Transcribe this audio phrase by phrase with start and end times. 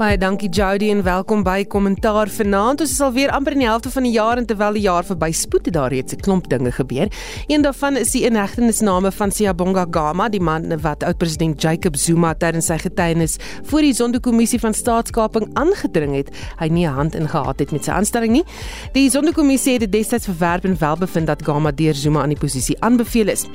[0.00, 2.80] Baie dankie Jody en welkom by Kommentaar Vanaand.
[2.80, 5.04] Ons is al weer amper in die helfte van die jaar en terwyl die jaar
[5.04, 7.10] verby spoed het daar reeds 'n klomp dinge gebeur.
[7.48, 12.66] Een daarvan is die inhegtenisname van Siyabonga Gama, die man wat oud-president Jacob Zuma tydens
[12.66, 16.30] sy getuienis voor die Zondo-kommissie van staatskaping aangedring het.
[16.58, 18.44] Hy nie 'n hand in gehad het met sy aanstelling nie.
[18.92, 22.38] Die Zondo-kommissie het dit destyds verwerp en wel bevind dat Gama deur Zuma aan die
[22.38, 23.46] posisie aanbeveel is.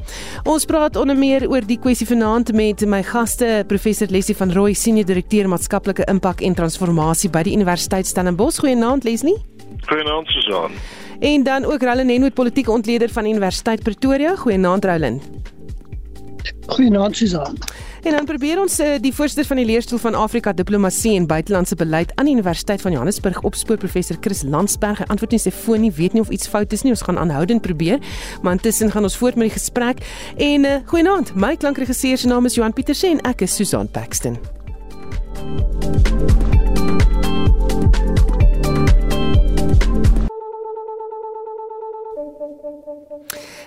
[0.43, 4.64] Ons praat onder meer oor die kwessie vanaand met my gaste, professor Leslie van Rooi,
[4.73, 8.59] senior direkteur maatskaplike impak en transformasie by die Universiteit Stellenbosch.
[8.63, 9.37] Goeienaand Leslie.
[9.85, 10.71] Goeienaand Susan.
[11.19, 14.35] En dan ook Roland Henwood, politieke ontleder van Universiteit Pretoria.
[14.35, 15.23] Goeienaand Roland.
[16.67, 17.57] Goeienaand Susan.
[18.05, 21.75] En dan probeer ons uh, die voorsteur van die leerstoel van Afrika Diplomatie en Buitelandse
[21.75, 25.01] Beleid aan die Universiteit van Johannesburg opspoor professor Chris Landsberg.
[25.01, 26.93] Hy antwoord nie sy foon nie, weet nie of iets fout is nie.
[26.93, 27.97] Ons gaan aanhoudend probeer,
[28.41, 30.05] maar intussen gaan ons voort met die gesprek.
[30.37, 31.33] En uh, goeienaand.
[31.33, 34.37] My klankregisseur se naam is Johan Pieterse en ek is Susan Paxton.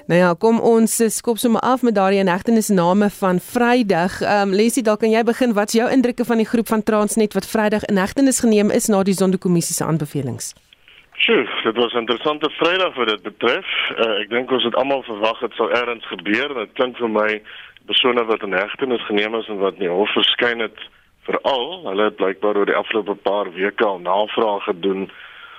[0.08, 4.20] Nou ja, kom ons skop sommer af met daardie inhegtenisname van Vrydag.
[4.20, 5.52] Ehm um, Lesie, dalk kan jy begin.
[5.52, 9.14] Wat's jou indrukke van die groep van Transnet wat Vrydag inhegtenis geneem is na die
[9.14, 10.54] Sonderkommissie se aanbevelings?
[11.12, 13.66] Sjoe, dit was 'n interessante Vrydag wat dit betref.
[13.98, 16.54] Uh, ek dink ons het almal verwag dit sou ergens gebeur.
[16.54, 17.42] Dit klink vir my
[17.86, 20.78] persone wat inhegtenis geneem is en wat nie hof verskyn het
[21.28, 21.86] veral.
[21.86, 25.08] Hulle het blykbaar oor die afgelope paar weke al navrae gedoen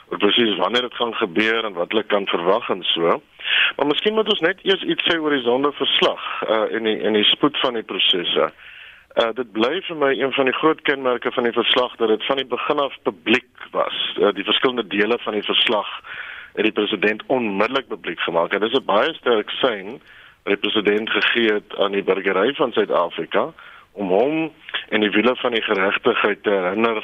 [0.09, 3.19] oor presies wanneer dit gaan gebeur en wat hulle kan verwag en so.
[3.77, 7.17] Maar miskien moet ons net eers iets sê oor die sondeverslag uh in die in
[7.17, 8.49] die spoed van die prosesse.
[9.21, 12.25] Uh dit bly vir my een van die groot kenmerke van die verslag dat dit
[12.25, 13.97] van die begin af publiek was.
[14.17, 15.89] Uh, die verskillende dele van die verslag
[16.57, 18.53] het die president onmiddellik publiek gemaak.
[18.53, 20.01] En dit is 'n baie sterk sein
[20.43, 23.51] wat die president gegee het aan die burgery van Suid-Afrika
[23.99, 24.37] om hom
[24.89, 27.03] en die wiele van die geregtigheid te herinner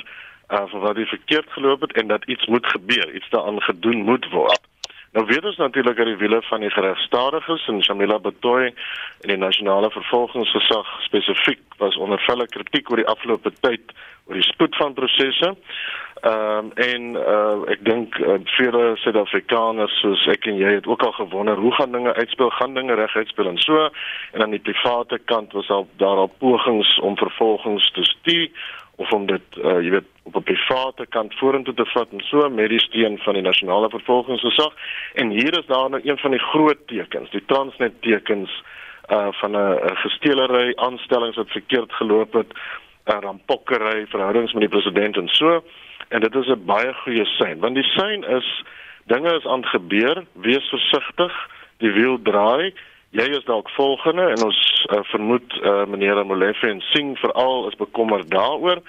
[0.53, 4.03] uh van wat hy verkeerd geloop het en dat iets moet gebeur, iets daaraan gedoen
[4.05, 4.61] moet word.
[5.15, 8.65] Nou weet ons natuurlik dat die wiele van die geregstadiges en Shamila Batoy
[9.21, 13.95] en die nasionale vervolgingsgesag spesifiek was onder velle kritiek oor die afgelope tyd
[14.27, 15.53] oor die spoed van prosesse.
[16.25, 21.03] Ehm um, en uh, ek dink uh, vele Suid-Afrikaners soos ek en jy het ook
[21.05, 23.83] al gewonder hoe gaan dinge uitspeel, gaan dinge reg uitspeel en so?
[24.33, 28.49] En aan die private kant was al daar al pogings om vervolgings te stuur
[28.95, 32.49] of om dit uh, jy weet op 'n private kant vorentoe te vat en so
[32.49, 34.73] met die steun van die nasionale vervolgingsgesag.
[35.13, 38.63] En hier is daar nou een van die groot tekens die Transnet tekens
[39.13, 42.57] uh van 'n gesteelery aanstellings wat verkeerd geloop het
[43.05, 45.63] rampokkery verhoudings met die president en so
[46.07, 48.63] en dit is 'n baie goeie sein want die sein is
[49.05, 51.33] dinge is aan gebeur wees versigtig
[51.77, 52.73] die wiel draai
[53.15, 54.61] jy is dalk volgende en ons
[54.91, 58.81] uh, vermoed uh, meneer Molefe en Singh veral is bekommerd daaroor.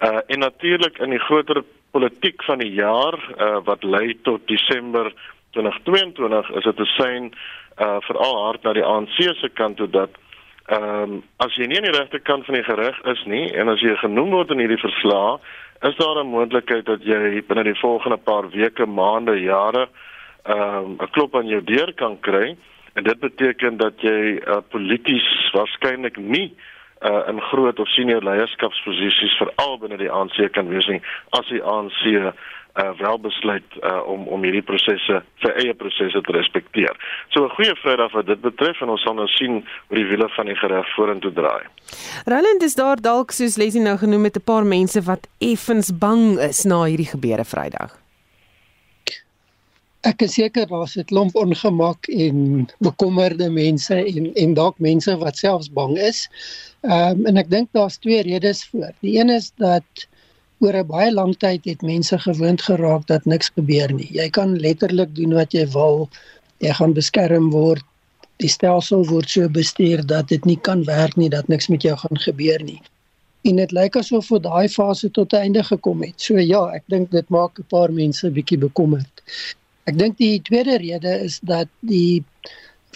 [0.00, 5.10] Uh, en natuurlik in die groter politiek van die jaar uh, wat lei tot Desember
[5.56, 7.32] 2022 is dit 'n sein
[7.78, 10.10] uh, veral hard na die ANC se kant toe dat
[10.72, 13.68] ehm um, as jy nie aan die regte kant van die gereg is nie en
[13.68, 15.40] as jy genoem word in hierdie verslag
[15.84, 19.88] is daar 'n moontlikheid dat jy binne die volgende paar weke, maande, jare
[20.44, 22.56] ehm um, 'n klop aan jou deur kan kry.
[22.94, 26.54] En dit beteken dat jy uh, polities waarskynlik nie
[27.04, 31.00] uh, in groot of senior leierskapsposisies veral binne die ANC kan wees nie
[31.38, 32.02] as die ANC
[32.74, 36.94] uh, wel besluit uh, om om hierdie prosesse sy eie prosesse te respekteer.
[37.30, 40.28] So 'n goeie Vrydag wat dit betref en ons sal nou sien hoe die wiele
[40.36, 41.64] van die reg vorentoe draai.
[42.26, 46.38] Roland is daar dalk soos Leslie nou genoem met 'n paar mense wat effens bang
[46.38, 48.03] is na hierdie gebeure Vrydag
[50.04, 55.36] ek is seker daar's 'n klomp ongemak en bekommerde mense en en dalk mense wat
[55.36, 56.28] selfs bang is.
[56.82, 58.92] Ehm um, en ek dink daar's twee redes voor.
[59.00, 60.06] Die een is dat
[60.60, 64.10] oor 'n baie lang tyd het mense gewoond geraak dat niks gebeur nie.
[64.12, 66.08] Jy kan letterlik doen wat jy wil.
[66.58, 67.84] Jy gaan beskerm word.
[68.36, 71.96] Die stelsel word so bestuur dat dit nie kan werk nie, dat niks met jou
[71.96, 72.80] gaan gebeur nie.
[73.42, 76.20] En dit lyk asof vir daai fase tot 'n einde gekom het.
[76.20, 79.22] So ja, ek dink dit maak 'n paar mense bietjie bekommerd.
[79.84, 82.24] Ek dink die tweede rede is dat die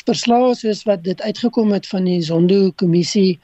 [0.06, 3.38] verslae soos wat dit uitgekom het van die Zondo kommissie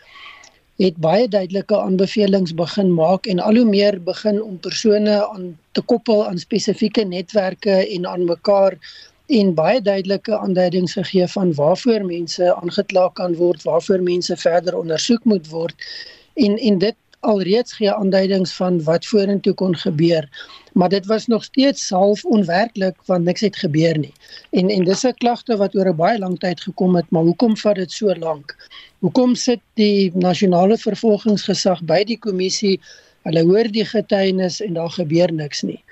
[0.80, 5.82] het baie duidelike aanbevelings begin maak en al hoe meer begin om persone aan te
[5.92, 8.78] koppel aan spesifieke netwerke en aan mekaar
[9.26, 15.24] en baie duidelike aanduidings gegee van waarvoor mense aangekla kan word, waarvoor mense verder ondersoek
[15.24, 15.88] moet word.
[16.34, 20.28] En en dit alreeds gee aanduidings van wat vorentoe kon gebeur
[20.74, 24.12] maar dit was nog steeds half onwerklik want niks het gebeur nie.
[24.50, 27.56] En en dis 'n klagte wat oor 'n baie lang tyd gekom het, maar hoekom
[27.56, 28.56] vat dit so lank?
[28.98, 32.80] Hoekom sit die nasionale vervolgingsgesag by die kommissie?
[33.22, 35.82] Hulle hoor die getuienis en daar gebeur niks nie.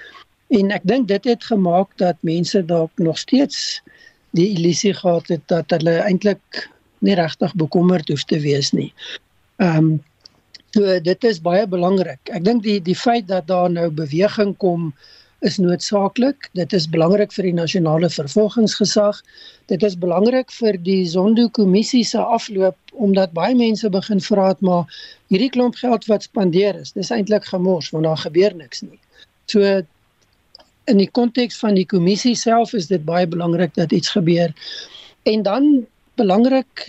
[0.48, 3.82] En ek dink dit het gemaak dat mense dalk nog steeds
[4.30, 6.68] die illusie gehad het dat hulle eintlik
[6.98, 8.92] nie regtig bekommerd hoef te wees nie.
[9.56, 10.02] Ehm um,
[10.72, 12.20] So dit is baie belangrik.
[12.32, 14.92] Ek dink die die feit dat daar nou beweging kom
[15.44, 16.48] is noodsaaklik.
[16.56, 19.18] Dit is belangrik vir die nasionale vervolgingsgesag.
[19.68, 24.88] Dit is belangrik vir die Zondo-kommissie se afloop omdat baie mense begin vra het maar
[25.32, 29.00] hierdie klomp geld wat spandeer is, dis eintlik gemors want daar gebeur niks nie.
[29.50, 29.82] So
[30.90, 34.54] in die konteks van die kommissie self is dit baie belangrik dat iets gebeur.
[35.28, 35.70] En dan
[36.20, 36.88] belangrik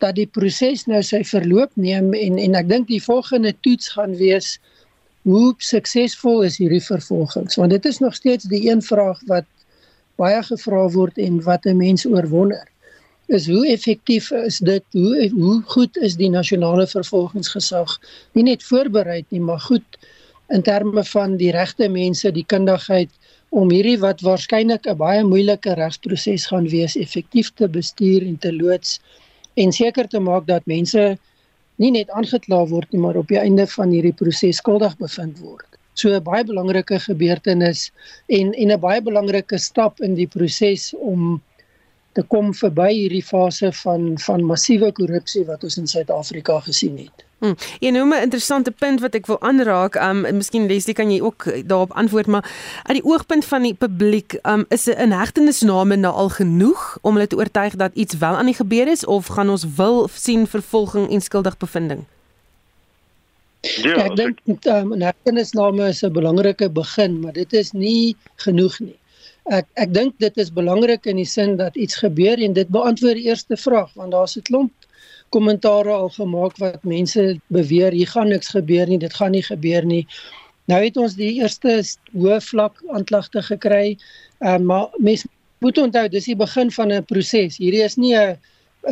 [0.00, 4.16] dat die proses nou sy verloop neem en en ek dink die volgende toets gaan
[4.16, 4.58] wees
[5.28, 7.58] hoe suksesvol is hierdie vervolgings?
[7.60, 9.48] Want dit is nog steeds die een vraag wat
[10.20, 12.66] baie gevra word en wat 'n mens oorwonder.
[13.28, 14.84] Is hoe effektief is dit?
[14.92, 18.00] Hoe hoe goed is die nasionale vervolgingsgesag?
[18.32, 19.98] Nie net voorberei nie maar goed
[20.48, 23.10] in terme van die regte mense die kundigheid
[23.48, 28.52] om hierdie wat waarskynlik 'n baie moeilike regsproses gaan wees effektief te bestuur en te
[28.52, 29.00] loods
[29.54, 31.18] en seker te maak dat mense
[31.80, 35.66] nie net aangekla word nie, maar op die einde van hierdie proses skuldig bevind word.
[35.94, 37.90] So 'n baie belangrike gebeurtenis
[38.28, 41.42] en en 'n baie belangrike stap in die proses om
[42.12, 47.24] te kom verby hierdie fase van van massiewe korrupsie wat ons in Suid-Afrika gesien het.
[47.40, 47.56] Hmm.
[47.80, 49.94] Jy noem 'n interessante punt wat ek wil aanraak.
[49.96, 52.44] Um miskien Leslie kan jy ook daarop antwoord, maar
[52.82, 57.26] uit die oogpunt van die publiek, um is 'n inhegtenisname nou al genoeg om hulle
[57.26, 61.10] te oortuig dat iets wel aan die gebeur is of gaan ons wil sien vervolging
[61.10, 62.04] en skuldig bevinding?
[63.60, 68.80] Ja, ek dink um, 'n inhegtenisname is 'n belangrike begin, maar dit is nie genoeg
[68.80, 68.98] nie.
[69.44, 73.14] Ek ek dink dit is belangrik in die sin dat iets gebeur en dit beantwoord
[73.14, 74.72] die eerste vraag want daar's 'n klomp
[75.30, 79.86] kommentare al gemaak wat mense beweer hier gaan niks gebeur nie, dit gaan nie gebeur
[79.86, 80.06] nie.
[80.70, 81.80] Nou het ons die eerste
[82.14, 83.96] hoë vlak aanklagte gekry.
[84.40, 85.28] Ehm uh, maar mense
[85.60, 87.58] moet onthou dis die begin van 'n proses.
[87.58, 88.38] Hierdie is nie 'n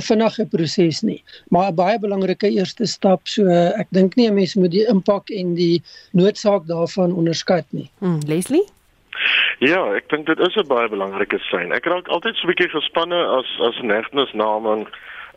[0.05, 3.29] vinnige proses nie, maar 'n baie belangrike eerste stap.
[3.29, 5.83] So ek dink nie 'n mens moet die impak en die
[6.13, 7.91] noodsaak daarvan onderskat nie.
[7.99, 8.67] Hmm, Leslie
[9.59, 11.73] Ja, ek dink dit is 'n baie belangrike sein.
[11.73, 14.87] Ek raak altyd so 'n bietjie gespanne as as negtenisname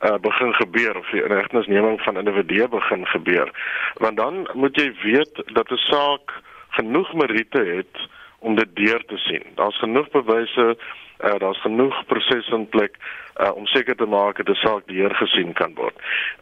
[0.03, 3.51] uh, begin gebeur of die inhegtenisneming van individue begin gebeur.
[3.93, 6.33] Want dan moet jy weet dat 'n saak
[6.69, 8.09] genoeg meriete het
[8.41, 9.43] om dit deur te sien.
[9.55, 10.77] Daar's genoeg bewyse,
[11.19, 12.97] uh, daar's genoeg prosesse in plek
[13.41, 15.97] uh, om seker te maak dat die saak deur gesien kan word.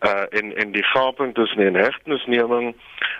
[0.07, 2.75] Uh en en die gaping tussen die hegtenisneming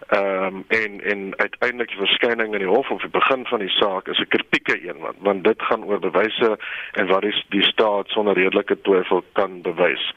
[0.08, 3.74] ehm um, en en uiteindelik die verskyning in die hof of die begin van die
[3.76, 6.58] saak is 'n kritieke een want want dit gaan oor bewyse
[6.92, 10.14] en wat is die staat sonder redelike twyfel kan bewys.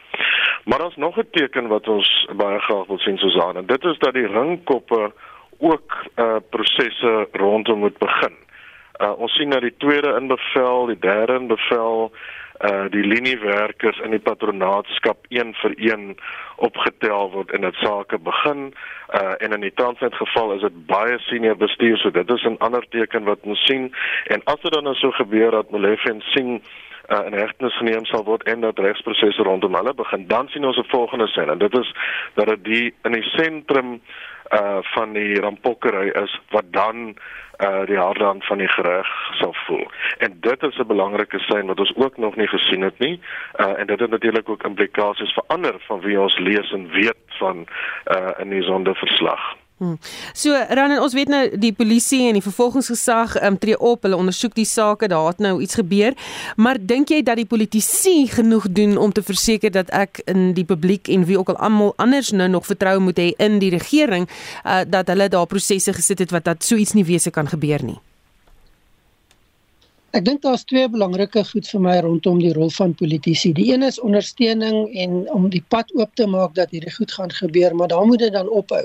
[0.64, 3.98] Maar daar's nog 'n teken wat ons baie graag wil sien Susan en dit is
[3.98, 5.12] dat die ringkoppe
[5.58, 8.34] ook uh prosesse rondom moet begin.
[9.02, 12.12] Uh ons sien dat die tweede inbevel, die derde inbevel
[12.62, 16.04] uh die liniewerkers in die patronaatskap een vir een
[16.56, 18.68] opgetel word en dit sake begin.
[19.10, 22.56] Uh en in die Transnet geval is dit baie senior bestuur so dit is 'n
[22.58, 23.90] ander teken wat ons sien.
[24.26, 26.62] En as dit dan nou so gebeur dat Molefen sien
[27.12, 30.78] uh, in hegtenis geneem sal word en dat regsprosesse rondom hulle begin dan sien ons
[30.78, 31.94] 'n volgende sin en dit is
[32.34, 34.00] dat dit die in die sentrum
[34.52, 37.16] uh van die rampokkery is wat dan
[37.58, 39.08] uh die harde van die gereg
[39.40, 39.86] sal voel.
[40.18, 43.20] En dit is 'n belangrike sein wat ons ook nog nie gesien het nie.
[43.56, 47.24] Uh en dit het natuurlik ook implikasies vir ander van wie ons lees en weet
[47.38, 47.66] van
[48.06, 49.61] uh in die sondeverslag.
[49.82, 49.98] Hmm.
[50.32, 54.54] So Ranen ons weet nou die polisie en die vervolgingsgesag um, tree op, hulle ondersoek
[54.54, 56.14] die saak, daar het nou iets gebeur.
[56.54, 60.66] Maar dink jy dat die politici genoeg doen om te verseker dat ek in die
[60.68, 64.30] publiek en wie ook al almal anders nou nog vertrou moet hê in die regering
[64.30, 67.82] uh, dat hulle daar prosesse gesit het wat dat so iets nie wese kan gebeur
[67.82, 67.98] nie?
[70.12, 73.48] Ek dink daar's twee belangrike goed vir my rondom die rol van politici.
[73.56, 77.32] Die een is ondersteuning en om die pad oop te maak dat hierdie goed gaan
[77.32, 78.82] gebeur, maar dan moet dit dan ophou.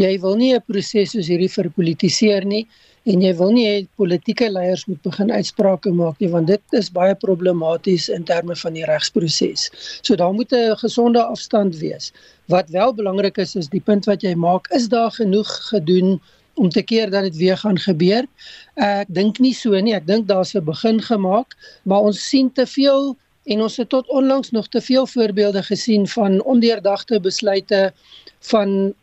[0.00, 2.64] Jy wil nie 'n proses soos hierdie verpolitiseer nie
[3.04, 6.88] en jy wil nie hê politieke leiers moet begin uitsprake maak nie want dit is
[6.88, 9.68] baie problematies in terme van die regsproses.
[10.00, 12.12] So daar moet 'n gesonde afstand wees.
[12.48, 16.20] Wat wel belangrik is is die punt wat jy maak, is daar genoeg gedoen
[16.54, 18.26] om te keer dat dit weer gaan gebeur.
[18.74, 19.94] Ek dink nie so nie.
[19.94, 24.08] Ek dink daar's 'n begin gemaak, maar ons sien te veel en ons het tot
[24.08, 27.92] onlangs nog te veel voorbeelde gesien van ondeurdagte besluite
[28.40, 28.94] van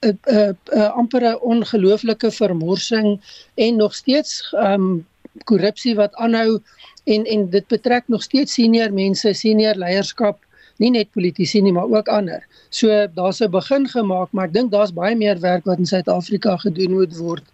[0.00, 3.20] 'n 'n 'n ampere ongelooflike vermorsing
[3.54, 5.06] en nog steeds ehm um,
[5.44, 6.60] korrupsie wat aanhou
[7.04, 10.38] en en dit betrek nog steeds senior mense, senior leierskap,
[10.76, 12.46] nie net politici nie, maar ook ander.
[12.70, 16.56] So daar's 'n begin gemaak, maar ek dink daar's baie meer werk wat in Suid-Afrika
[16.56, 17.44] gedoen moet word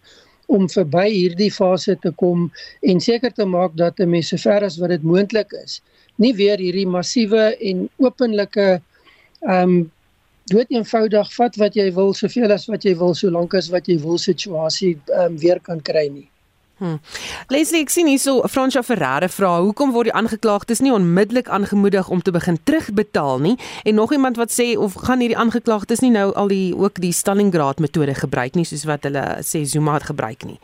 [0.46, 4.92] om verby hierdie fase te kom en seker te maak dat mense sover as wat
[4.94, 5.80] dit moontlik is,
[6.16, 8.68] nie weer hierdie massiewe en openlike
[9.40, 9.76] ehm um,
[10.46, 13.98] dood eenvoudig vat wat jy wil soveel as wat jy wil solank as wat jy
[13.98, 16.28] wil situasie ehm um, weer kan kry nie.
[16.76, 16.98] Hmm.
[17.48, 22.20] Leslie, ek sien hierso Fransja Ferreira vra, hoekom word die aangeklaagdes nie onmiddellik aangemoedig om
[22.20, 23.54] te begin terugbetaal nie?
[23.88, 27.14] En nog iemand wat sê of gaan hierdie aangeklaagdes nie nou al die ook die
[27.16, 30.60] Stalingrad metode gebruik nie soos wat hulle sê Zuma het gebruik nie?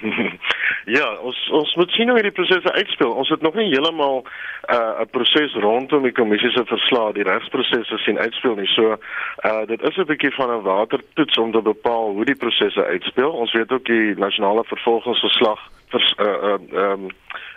[0.90, 3.12] Ja, ons ons moet sien hoe hierdie prosesse uitspeel.
[3.22, 7.98] Ons het nog nie heeltemal 'n uh, proses rondom die kommissie se verslae, die regsprosesse
[7.98, 8.66] sien uitspeel nie.
[8.66, 8.96] So,
[9.46, 13.30] uh dit is 'n bietjie van 'n watertoets om te bepaal hoe die prosesse uitspeel.
[13.30, 17.08] Ons weet ook die nasionale vervolgingsverslag vers uh uh um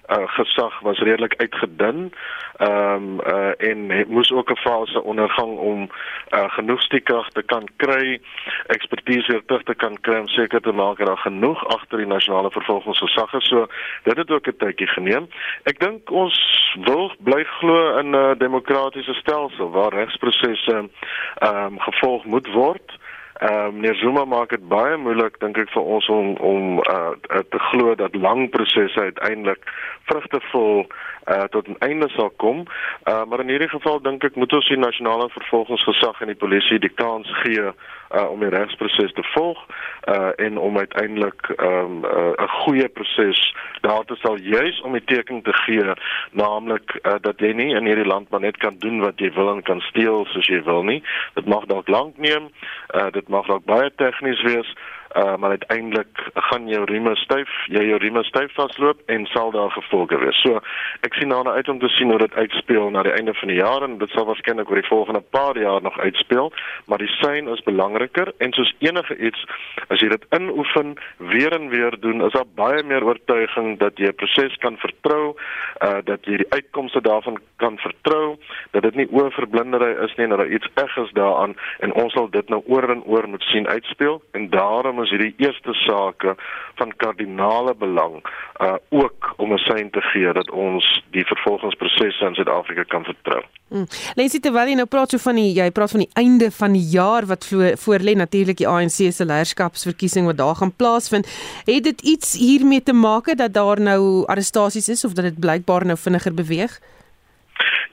[0.10, 2.14] uh, gesag was redelik uitgedun.
[2.58, 5.90] Ehm um, uh, en het moes ook 'n fase ondergang om
[6.30, 8.22] uh, genoeg stiekrag te kan kry,
[8.68, 12.08] ekspertise weer terug te kan kry om seker te maak dat daar genoeg agter die
[12.08, 13.48] nasionale vervolgingsgesag is.
[13.48, 13.68] So
[14.04, 15.28] dit het ook 'n tydjie geneem.
[15.64, 16.38] Ek dink ons
[16.84, 20.90] wil bly glo in 'n demokratiese stelsel waar regsprosesse
[21.36, 23.02] ehm um, gevolg moet word.
[23.44, 27.12] Ehm um, meneer Zuma maak dit baie moeilik dink ek vir ons om om uh,
[27.52, 29.66] te glo dat lang prosesse uiteindelik
[30.08, 30.86] vrugtevol
[31.28, 32.66] uh, tot 'n einde sal kom.
[33.04, 36.80] Uh, maar in hierdie geval dink ek moet ons die nasionale vervolgingsgesag en die polisie
[36.80, 37.72] die kans gee
[38.14, 39.60] uh, om die regsproses te volg
[40.08, 44.92] uh, en om uiteindelik ehm, 'n um, uh, goeie proses daar te sal juis om
[44.92, 45.94] die teken te gee
[46.32, 49.50] naamlik uh, dat jy nie in hierdie land maar net kan doen wat jy wil
[49.50, 51.04] en kan steel soos jy wil nie.
[51.34, 52.50] Dit mag dalk lank neem.
[52.96, 54.76] Uh, dit mag dalk baie tegnies wees
[55.16, 59.72] uh, maar uiteindelik gaan jou rieme styf, jy jou rieme styf vasloop en sal daar
[59.72, 60.42] gevolge wees.
[60.42, 60.62] So
[61.06, 63.60] ek sien daarna uit om te sien hoe dit uitspeel na die einde van die
[63.60, 66.52] jaar en dit sal waarskynlik oor die volgende paar jaar nog uitspeel,
[66.86, 69.46] maar die sein is belangriker en soos enige iets
[69.88, 74.10] as jy dit inoefen weer en weer doen, is daar baie meer oortuiging dat jy
[74.10, 75.36] 'n proses kan vertrou,
[75.82, 78.38] uh dat jy die uitkomste daarvan kan vertrou,
[78.72, 82.14] dat dit nie oorverblindery is nie en dat daar iets eg is daaraan en ons
[82.14, 86.36] sal dit nou oor en oor moet sien uitspeel en daarom is hierdie eerste sake
[86.80, 88.22] van kardinale belang
[88.62, 93.42] uh ook om 'n sein te gee dat ons die vervolgingsprosesse in Suid-Afrika kan vertrou.
[93.68, 93.86] Hmm.
[94.16, 96.88] Lensie terwyl jy nou praat so van die jy praat van die einde van die
[96.94, 97.46] jaar wat
[97.76, 101.28] voor lê natuurlik die ANC se leierskapsverkiesing wat daar gaan plaasvind,
[101.66, 105.86] het dit iets hiermee te maak dat daar nou arrestasies is of dat dit blykbaar
[105.86, 106.80] nou vinniger beweeg?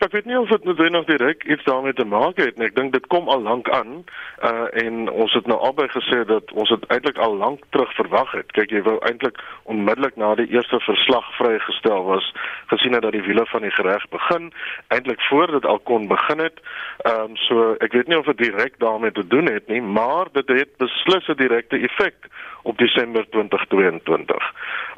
[0.01, 2.71] Ek weet nie of dit noodwendig direk iets daarmee te maak het nie.
[2.71, 3.99] Ek dink dit kom al lank aan.
[4.49, 8.33] Uh en ons het nou albei gesê dat ons dit eintlik al lank terug verwag
[8.33, 8.49] het.
[8.57, 9.37] Kyk, jy wou eintlik
[9.69, 12.31] onmiddellik na die eerste verslag vrygestel was,
[12.73, 14.49] gesien het dat die wiele van die gereg begin,
[14.89, 16.65] eintlik voor dit al kon begin het.
[17.05, 20.33] Ehm um, so ek weet nie of dit direk daarmee te doen het nie, maar
[20.33, 24.53] dit het beslis 'n direkte effek op Desember 2022.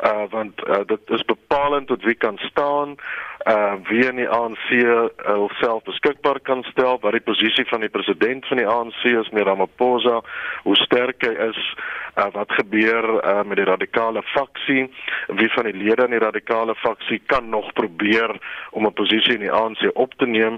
[0.05, 2.97] Uh want uh, dit is bepalend tot wie kan staan
[3.47, 4.69] uh wie in die ANC
[5.27, 9.45] homself beskikbaar kan stel wat die posisie van die president van die ANC is meer
[9.51, 10.21] Ramaphosa
[10.63, 11.61] hoe sterk hy is
[12.17, 14.85] uh, wat gebeur uh, met die radikale faksie
[15.27, 18.37] wie van die lede in die radikale faksie kan nog probeer
[18.71, 20.57] om 'n posisie in die ANC op te neem.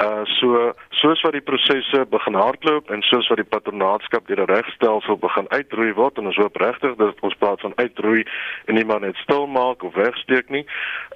[0.00, 4.54] Uh so soos wat die prosesse begin hardloop en soos wat die patronaatskap deur die
[4.54, 8.24] regstelsel begin uitroei word en ons hoop regtig dat ons praat van uitroei
[8.64, 10.66] en nie maar net stil maak of wegsteek nie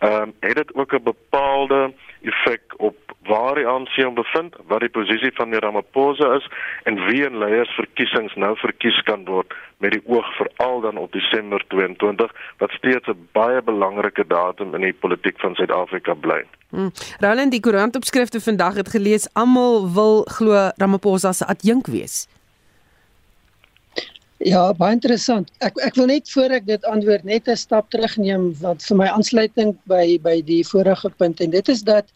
[0.00, 2.96] ehm um, het dit ook 'n bepaalde effek op
[3.30, 6.46] waar die ANC hom bevind, wat die posisie van die Ramaphosa is
[6.88, 11.62] en wie in leiersverkiesings nou verkies kan word met die oog veral dan op Desember
[11.72, 16.42] 22 wat steeds 'n baie belangrike datum in die politiek van Suid-Afrika bly.
[16.70, 16.90] Hmm.
[17.20, 22.28] Roland die koerantopskrifte vandag het gelees almal wil glo Ramaphosa se adjunk wees.
[24.40, 25.50] Ja, baie interessant.
[25.61, 29.09] Ek ek wil net voor ek dit antwoord net 'n stap terugneem wat vir my
[29.12, 32.06] aansluiting by by die vorige punt en dit is dat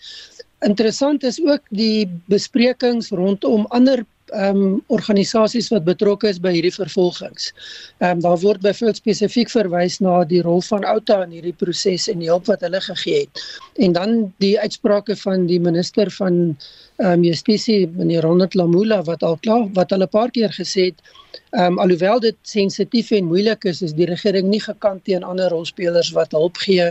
[0.64, 6.72] interessant is ook die besprekings rondom ander ehm um, organisasies wat betrokke is by hierdie
[6.72, 7.52] vervolgings.
[8.00, 12.08] Ehm um, daar word byvoorbeeld spesifiek verwys na die rol van Outa in hierdie proses
[12.08, 13.42] en die hulp wat hulle gegee het.
[13.76, 16.56] En dan die uitsprake van die minister van
[16.96, 20.88] ehm um, Justisie, meneer Ronald Lamula wat al klaar wat hulle 'n paar keer gesê
[20.88, 21.04] het,
[21.50, 25.50] ehm um, alhoewel dit sensitief en moeilik is, is die regering nie gekant teen ander
[25.50, 26.90] rolspelers wat hulp gee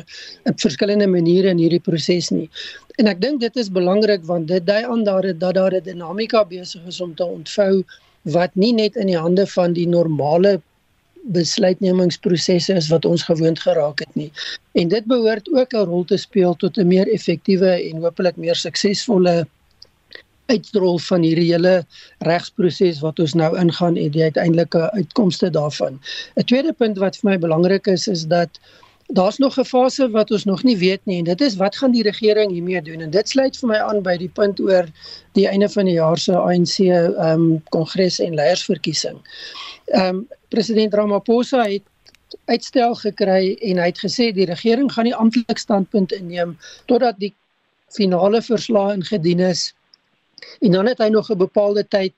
[0.50, 2.50] op verskillende maniere in hierdie proses nie.
[3.02, 6.46] En ek dink dit is belangrik want dit dui aan daar dat daar 'n dinamika
[6.46, 7.84] besig is om te ontvou
[8.24, 10.62] wat nie net in die hande van die normale
[11.24, 14.32] besluitnemingsprosesse is wat ons gewoond geraak het nie.
[14.74, 18.56] En dit behoort ook 'n rol te speel tot 'n meer effektiewe en hopelik meer
[18.56, 19.48] suksesvolle
[20.52, 21.74] uitrol van hierdie hele
[22.28, 26.00] regsproses wat ons nou ingaan en die uiteindelike uitkomste daarvan.
[26.36, 28.60] 'n Tweede punt wat vir my belangrik is is dat
[29.08, 31.92] daar's nog 'n fase wat ons nog nie weet nie en dit is wat gaan
[31.92, 34.86] die regering hiermee doen en dit sluit vir my aan by die punt oor
[35.34, 39.18] die einde van die jaar se ANC ehm um, kongres en leiersverkiesing.
[39.86, 41.84] Ehm um, president Ramaphosa het
[42.46, 47.34] uitstel gekry en hy het gesê die regering gaan nie amptelik standpunt inneem totdat die
[47.90, 49.74] finale verslag ingedien is
[50.62, 52.14] en dan het hy nog 'n bepaalde tyd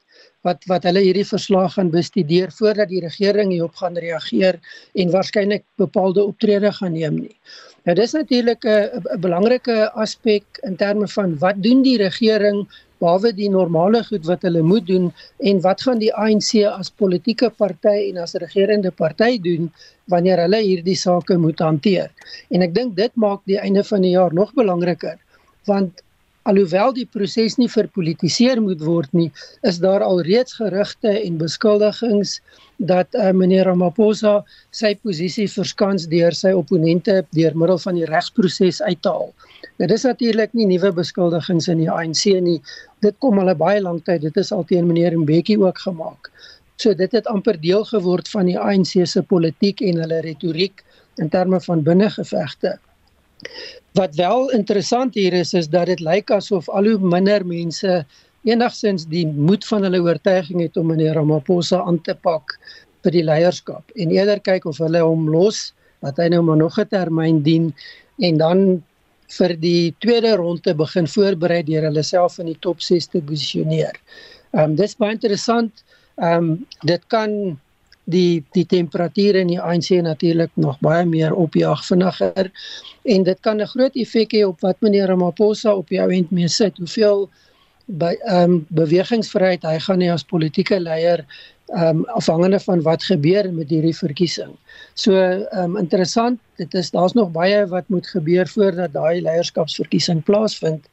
[0.46, 4.60] wat wat hulle hierdie verslag gaan bestudeer voordat die regering hierop gaan reageer
[4.94, 7.38] en waarskynlik bepaalde optrede gaan neem nie.
[7.86, 12.68] Nou dis natuurlik 'n belangrike aspek in terme van wat doen die regering
[13.00, 15.12] behalwe die normale goed wat hulle moet doen
[15.50, 19.72] en wat gaan die ANC as politieke party en as regerende party doen
[20.14, 22.10] wanneer hulle hierdie sake moet hanteer.
[22.50, 25.18] En ek dink dit maak die einde van die jaar nog belangriker
[25.66, 26.02] want
[26.50, 29.32] alhoewel die proses nie verpolitiseer moet word nie,
[29.66, 32.38] is daar al reeds gerugte en beskuldigings
[32.78, 34.36] dat uh, meneer Ramaphosa
[34.76, 39.32] sy posisie verskans deur sy opponente deur middel van die regsproses uit te haal.
[39.80, 42.60] Nou dis natuurlik nie nuwe beskuldigings in die ANC nie.
[43.04, 44.22] Dit kom al 'n baie lank tyd.
[44.22, 46.32] Dit is al teen meneer Mbeki ook gemaak.
[46.78, 50.84] So dit het amper deel geword van die ANC se politiek en hulle retoriek
[51.18, 52.78] in terme van binnengevegte.
[53.96, 58.06] Wat wel interessant hier is is dat dit lyk asof al hoe minder mense
[58.44, 62.58] enigsins die moed van hulle oortuiging het om meneer Ramaphosa aan te pak
[63.06, 65.72] vir die leierskap en eerder kyk of hulle hom los
[66.06, 67.74] dat hy nou maar nog 'n termyn dien
[68.22, 68.84] en dan
[69.38, 73.98] vir die tweede ronde begin voorberei deur hulle self in die top 6 te posisioneer.
[74.54, 75.84] Ehm um, dis baie interessant.
[76.22, 77.60] Ehm um, dit kan
[78.06, 82.52] die die temperature in die ANC natuurlik nog baie meer opjaag vinniger
[83.04, 86.48] en dit kan 'n groot effek hê op wat meneer Ramaphosa op die ouend mee
[86.48, 86.78] sit.
[86.78, 87.30] Hoeveel
[87.86, 91.26] by ehm um, bewegingsvryheid hy gaan hê as politieke leier
[91.74, 94.54] ehm um, afhangende van wat gebeur met hierdie verkiesing.
[94.94, 100.24] So ehm um, interessant, dit is daar's nog baie wat moet gebeur voordat daai leierskapsverkiesing
[100.24, 100.86] plaasvind.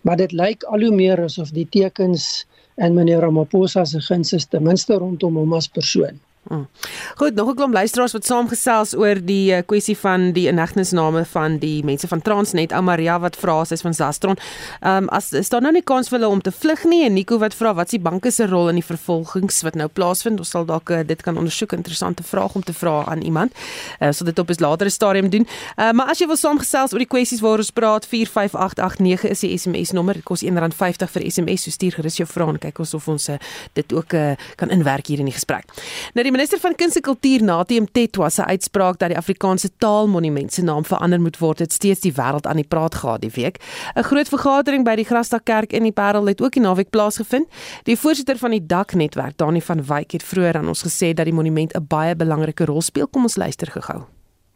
[0.00, 2.46] Maar dit lyk al hoe meer asof die tekens
[2.76, 6.20] in meneer Ramaphosa se guns is ten minste rondom hom as persoon.
[6.48, 6.68] Hmm.
[7.14, 11.58] Goed, nog 'n klomp luisteraars wat saamgesels oor die uh, kwessie van die inhegtenisname van
[11.58, 12.72] die mense van Transnet.
[12.72, 14.36] Ou Maria wat vra as is van Zastron.
[14.80, 17.12] Ehm um, as is daar nou nie kans vir hulle om te vlug nie en
[17.12, 20.38] Nico wat vra wat is die banke se rol in die vervolgings wat nou plaasvind?
[20.38, 21.72] Ons sal dalk uh, dit kan ondersoek.
[21.72, 23.52] Interessante vraag om te vra aan iemand.
[24.00, 25.46] Uh, so dit op 'n latere stadium doen.
[25.76, 29.58] Uh, maar as jy wil saamgesels oor die kwessies waaroor ons praat, 45889 is die
[29.58, 30.14] SMS nommer.
[30.14, 31.62] Dit kos R1.50 vir SMS.
[31.62, 33.30] So stuur gerus jou vrae en kyk ons of ons
[33.72, 35.64] dit ook uh, kan inwerk hier in die gesprek.
[36.12, 40.52] Nou die minister van Kuns en Kultuur Natie Mtetwa se uitspraak dat die Afrikaanse Taalmonument
[40.52, 43.60] se naam verander moet word, het steeds die wêreld aan die praat gehad die week.
[43.94, 47.46] 'n Groot vergadering by die Grasdak Kerk in die Parel het ook die naweek plaasgevind.
[47.84, 51.34] Die voorsitter van die Daknetwerk, Dani van Wyk, het vroeër aan ons gesê dat die
[51.34, 53.06] monument 'n baie belangrike rol speel.
[53.06, 54.02] Kom ons luister gou-gou.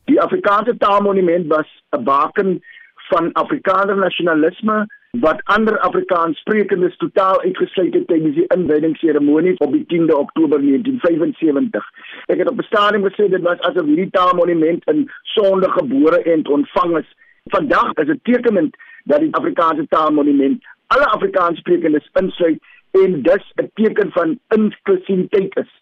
[0.04, 2.60] Die Afrikaanse Taalmonument was 'n baken
[3.08, 10.14] van Afrikaner nasionalisme wat ander Afrikaanssprekendes totaal uitgesluit het tydens die inwydingsseremonie op die 10de
[10.16, 11.84] Oktober 1975.
[12.26, 16.48] Ek het op 'n stadium gesê dit was asof hierdie taalmonument in sonde gebore en
[16.48, 17.16] ontvang is.
[17.44, 22.58] Vandag is dit tekenend dat die Afrikaanse taalmonument alle Afrikaanssprekendes insluit
[22.90, 25.72] en dus 'n teken van inklusiwiteit is.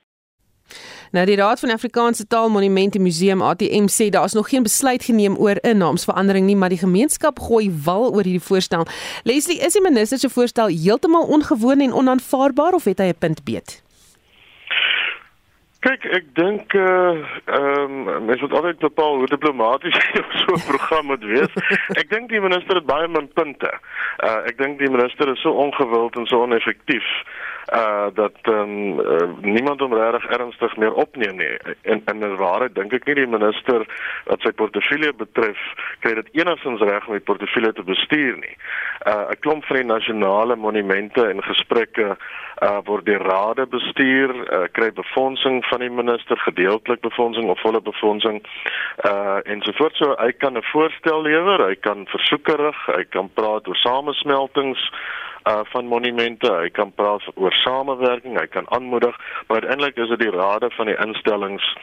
[1.17, 5.37] Nou die Raad van Afrikaanse Taalmonumente Museum ATM sê daar is nog geen besluit geneem
[5.37, 8.87] oor 'n naamsverandering nie, maar die gemeenskap gooi wal oor hierdie voorstel.
[9.23, 13.45] Leslie, is die minister se voorstel heeltemal ongewoon en onaanvaarbaar of het hy 'n punt
[13.45, 13.83] beet?
[15.81, 19.97] Kyk, ek dink uh ehm um, mens moet altyd bepaal hoe diplomaties
[20.41, 21.53] so 'n program moet wees.
[22.01, 23.73] Ek dink die minister het baie min punte.
[24.25, 27.09] Uh ek dink die minister is so ongewild en so oneffektief
[27.75, 31.59] uh dat um, uh, niemand hom regtig ernstig meer opneem nie.
[31.83, 33.83] En in die waarheid dink ek nie die minister
[34.29, 35.59] wat sy portefeulje betref
[36.05, 38.55] kry dit enigstens reg om die portefeulje te bestuur nie.
[39.07, 42.17] Uh 'n klomp van die nasionale monumente en gesprekke
[42.63, 47.83] uh word deur rade bestuur, uh, kry befondsing van die minister, gedeeltelik befondsing of volle
[47.83, 48.41] befondsing.
[49.05, 53.05] Uh en so voort so hy kan 'n voorstel lewer, hy kan versoeke rig, hy
[53.11, 54.91] kan praat oor samesmeltings
[55.47, 56.53] uh van monumente.
[56.53, 60.87] Hy kan praat oor samewerking, hy kan aanmoedig, maar uiteindelik is dit die rade van
[60.87, 61.77] die instellings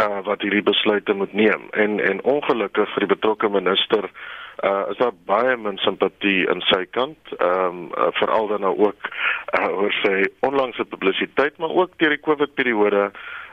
[0.00, 4.10] uh wat hierdie besluite moet neem en en ongelukkig vir die betrokke minister
[4.62, 8.76] uh is daar baie min simpatie in sy kant ehm um, uh, veral dan nou
[8.86, 9.10] ook
[9.58, 13.10] uh, oor sy onlangse publisiteit maar ook deur die Covid periode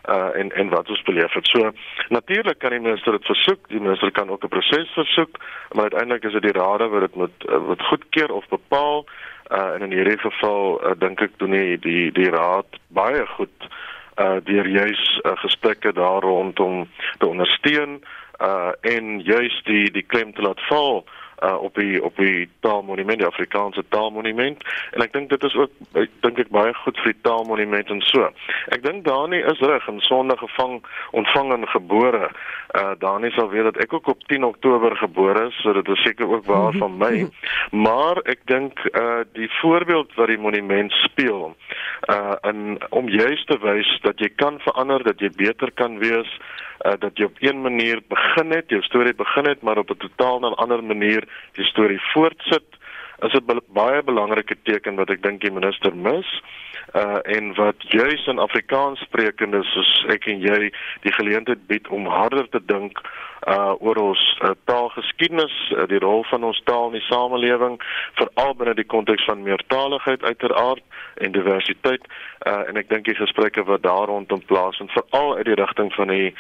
[0.07, 1.47] uh en en wat ons beleef het.
[1.47, 1.71] So
[2.09, 5.37] natuurlik kan die minister dit versoek, die minister kan ook 'n proses versoek,
[5.71, 9.05] maar uiteindelik is dit die raad wat dit moet uh, wat goedkeur of bepaal.
[9.51, 13.67] Uh en in hierdie geval uh, dink ek doen die die die raad baie goed
[14.17, 18.01] uh deur juis uh, gesprekke daar rondom te ondersteun
[18.41, 21.05] uh en juis die die klem te laat val
[21.43, 25.71] uh op die op die taalmonument, die Afrikaanse taalmonument en ek dink dit is ook
[26.01, 28.29] ek dink ek baie goed vir die taalmonument en so.
[28.73, 30.79] Ek dink Dani is reg in Sondag gevang
[31.11, 32.31] ontvang en gebore.
[32.73, 36.01] Uh Dani sal weet dat ek ook op 10 Oktober gebore is, so dit is
[36.01, 37.27] seker ook waar van my.
[37.87, 41.53] Maar ek dink uh die voorbeeld wat die monument speel
[42.09, 46.39] uh in om juis te wys dat jy kan verander, dat jy beter kan wees
[46.85, 49.97] uh, dat jy op een manier begin het, jou storie begin het, maar op 'n
[49.97, 52.65] totaal 'n ander manier die storie voortsit.
[53.19, 56.41] Is dit baie belangrike teken wat ek dink die minister mis
[56.93, 60.69] uh en wat juis in Afrikaans sprekendes soos ek en jy
[61.03, 63.01] die geleentheid bied om harder te dink
[63.47, 67.75] uh oor ons uh, taalgeskiedenis, uh, die rol van ons taal in die samelewing,
[68.19, 70.83] veral binne die konteks van meertaligheid uiteraard
[71.23, 72.07] en diversiteit.
[72.47, 76.13] Uh en ek dink die gesprekke wat daar rondom plaasvind, veral uit die rigting van
[76.13, 76.33] die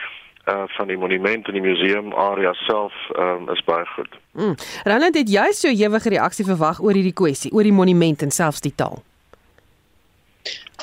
[0.47, 4.15] van die monument en die museum area self um, is baie goed.
[4.31, 4.55] Mm.
[4.83, 8.63] Roland het jy so ewige reaksie verwag oor hierdie kwessie, oor die monument en selfs
[8.63, 9.01] die taal.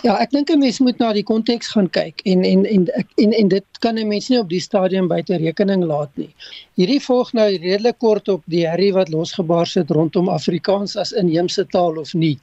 [0.04, 2.82] Ja, ek dink 'n mens moet na die konteks gaan kyk en en en
[3.16, 6.34] en en dit kan 'n mens nie op die stadium buite rekening laat nie.
[6.76, 11.64] Hierdie volg nou redelik kort op die herrie wat losgebaar sit rondom Afrikaans as inheemse
[11.66, 12.38] taal of nie.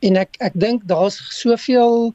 [0.00, 2.14] En ek ek dink daar's soveel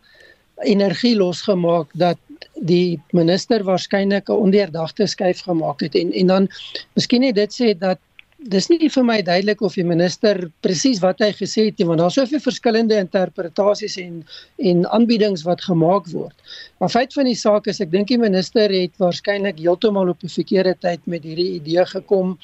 [0.66, 2.18] energie losgemaak dat
[2.60, 6.48] die minister waarskynlik 'n ondeurdagte skuif gemaak het en en dan
[6.96, 8.00] miskien net dit sê dat
[8.38, 12.00] dis nie vir my duidelik of die minister presies wat hy gesê het nie want
[12.04, 14.24] daar's soveel verskillende interpretasies en
[14.58, 16.36] en aanbiedings wat gemaak word.
[16.80, 20.30] Maar feit van die saak is ek dink die minister het waarskynlik heeltemal op die
[20.30, 22.38] verkeerde tyd met hierdie idee gekom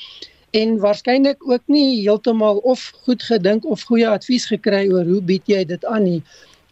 [0.54, 5.46] en waarskynlik ook nie heeltemal of goed gedink of goeie advies gekry oor hoe bied
[5.50, 6.22] jy dit aan nie.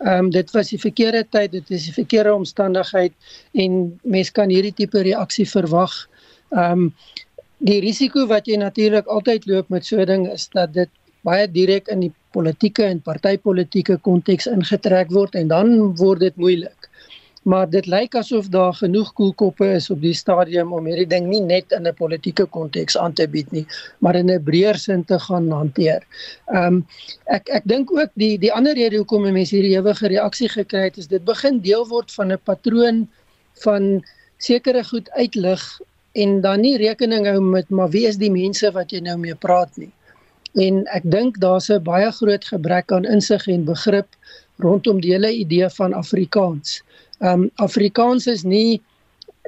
[0.01, 3.13] Ehm um, dit was die verkeerde tyd, dit is die verkeerde omstandigheid
[3.53, 5.93] en mens kan hierdie tipe reaksie verwag.
[6.49, 6.93] Ehm um,
[7.61, 10.89] die risiko wat jy natuurlik altyd loop met so 'n ding is dat dit
[11.21, 16.90] baie direk in die politieke en partytetiese konteks ingetrek word en dan word dit moeilik
[17.41, 21.41] maar dit lyk asof daar genoeg koelkoppe is op die stadium om hierdie ding nie
[21.41, 23.65] net in 'n politieke konteks aan te bied nie,
[23.99, 26.05] maar in 'n breër sin te gaan hanteer.
[26.53, 26.85] Ehm um,
[27.25, 30.97] ek ek dink ook die die ander rede hoekom mense hierdie ewige reaksie gekry het
[30.97, 33.07] is dit begin deel word van 'n patroon
[33.63, 34.03] van
[34.37, 38.91] sekere goed uitlig en dan nie rekening hou met maar wie is die mense wat
[38.91, 39.91] jy nou mee praat nie.
[40.59, 44.07] En ek dink daar's 'n baie groot gebrek aan insig en begrip
[44.59, 46.81] rondom die hele idee van Afrikaans.
[47.21, 48.81] Ehm um, Afrikaans is nie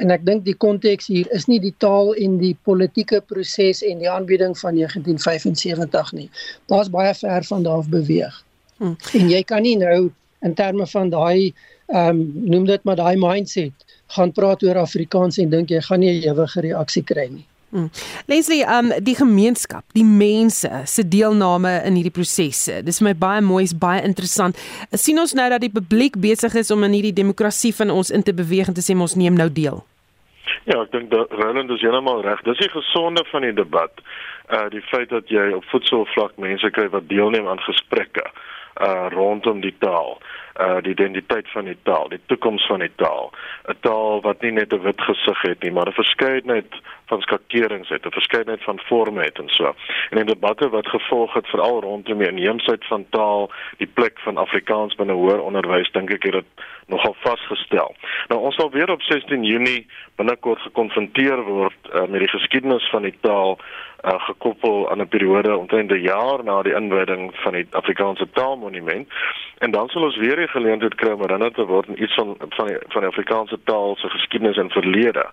[0.02, 4.02] en ek dink die konteks hier is nie die taal en die politieke proses en
[4.02, 6.30] die aanbieding van 1975 nie.
[6.70, 8.36] Daar's baie ver van daar af beweeg.
[8.78, 8.98] Hmm.
[9.14, 11.54] En jy kan nie nou in terme van daai
[11.88, 16.00] ehm um, noem dit maar daai mindset gaan praat oor Afrikaans en dink jy gaan
[16.00, 17.46] nie 'n ewige reaksie kry nie.
[17.74, 17.90] Hmm.
[18.30, 22.84] Leslie, um die gemeenskap, die mense se deelname in hierdie prosesse.
[22.86, 24.60] Dis vir my baie mooi, is baie interessant.
[24.94, 28.22] sien ons nou dat die publiek besig is om in hierdie demokrasie van ons in
[28.22, 29.82] te beweeg en te sê ons neem nou deel.
[30.70, 32.46] Ja, ek dink dat Roland is heeltemal reg.
[32.46, 34.06] Dis die gesonde van die debat.
[34.54, 38.30] Uh die feit dat jy op voetsoervlak mense kry wat deelneem aan gesprekke
[38.86, 40.20] uh rondom die taal
[40.60, 43.32] uh die identiteit van die taal, die toekoms van die taal.
[43.68, 46.74] 'n Taal wat nie net 'n wit gesig het nie, maar 'n verskeidenheid
[47.06, 49.76] van skakerings het, 'n verskeidenheid van forme het en so.
[50.10, 54.38] En in debatte wat gevolg het veral rondom die inheemsheid van taal, die plek van
[54.38, 56.46] Afrikaans binne hoër onderwys, dink ek het dit
[56.88, 57.96] nogal vasgestel.
[58.28, 63.02] Nou ons sal weer op 16 Junie binnekort gekonfronteer word uh, met die geskiedenis van
[63.02, 63.58] die taal
[64.04, 69.08] uh, gekoppel aan 'n periode omtrent 'n jaar na die inwyding van die Afrikaanse Taalmonument
[69.58, 72.36] en dan sal ons weer die geleentheid kry om herinner te word aan iets van
[72.50, 75.26] van die van die Afrikaanse taal se geskiedenis en verlede.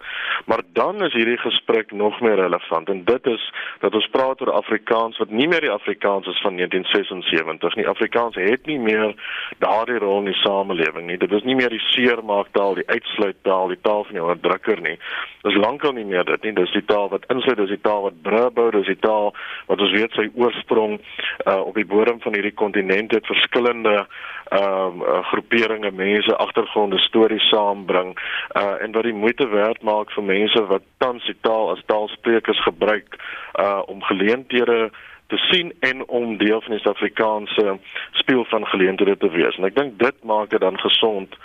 [0.45, 4.53] Maar dan is hierdie gesprek nog meer relevant en dit is dat ons praat oor
[4.53, 7.89] Afrikaans wat nie meer die Afrikaans is van 1976 nie.
[7.89, 9.15] Afrikaans het nie meer
[9.59, 11.19] daardie rol in die samelewing nie.
[11.19, 14.97] Dit is nie meer die seermaaktaal, die uitsluittaal, die taal van die onderdrukker nie.
[15.43, 16.53] Dis lankal nie meer dit nie.
[16.59, 19.33] Dis die taal wat insluit, dis die taal wat brûe bou, dis die taal
[19.71, 24.05] wat ons weet sy oorsprong uh, op die bodem van hierdie kontinent het verskillende
[24.51, 28.17] ehm uh, groeperinge, mense, agtergronde, stories saambring
[28.59, 32.63] uh en wat die moeite werd maak vir mense wat tans die taal as taalsprekers
[32.67, 33.15] gebruik
[33.63, 34.91] uh om geleenthede
[35.31, 37.79] te sien en om deel van die Suid-Afrikaanse
[38.23, 39.57] speel van geleenthede te wees.
[39.57, 41.39] En ek dink dit maak dit dan gesond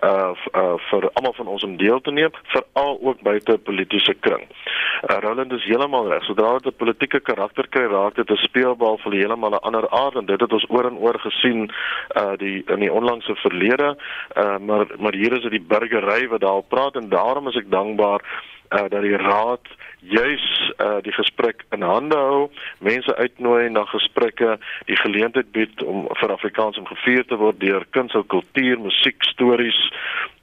[0.00, 4.46] uh, uh vir almal van ons om deel te neem, veral ook buite politieke kring.
[5.02, 6.24] Uh, Roland is heeltemal reg.
[6.24, 10.16] Sodra dit 'n politieke karakter kry, raak dit 'n speelbal vir heeltemal 'n ander aard
[10.16, 11.70] en dit het ons oor en oor gesien
[12.16, 13.96] uh die in die onlangse verlede.
[14.36, 17.70] Uh maar maar hier is dit die burgery wat daar praat en daarom is ek
[17.70, 18.20] dankbaar
[18.72, 24.58] uh dat die raad juis uh die gesprek in hande hou, mense uitnooi na gesprekke,
[24.86, 29.22] die geleentheid bied om vir Afrikaans om gevier te word deur kuns en kultuur, musiek,
[29.30, 29.80] stories,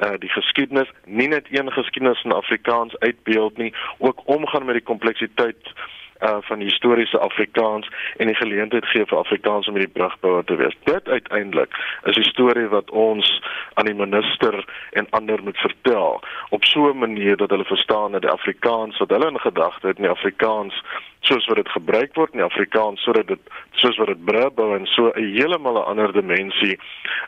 [0.06, 4.90] uh die geskiedenis, nie net een geskiedenis in Afrikaans uitbeeld nie, ook omgaan met die
[4.92, 5.74] kompleksiteit
[6.20, 10.76] uh van historiese Afrikaans en die geleentheid gee vir Afrikaans om hierdie brugbouer te wees.
[10.84, 11.72] Dit uiteindelik
[12.04, 13.42] is 'n storie wat ons
[13.74, 18.22] aan die minister en ander moet vertel op so 'n manier dat hulle verstaan dat
[18.22, 20.84] die Afrikaans wat hulle in gedagte het, nie Afrikaans
[21.20, 23.40] soos wat dit gebruik word in Afrikaans sodat dit
[23.82, 26.80] soos wat dit brugbou en so 'n heeltemal 'n ander dimensie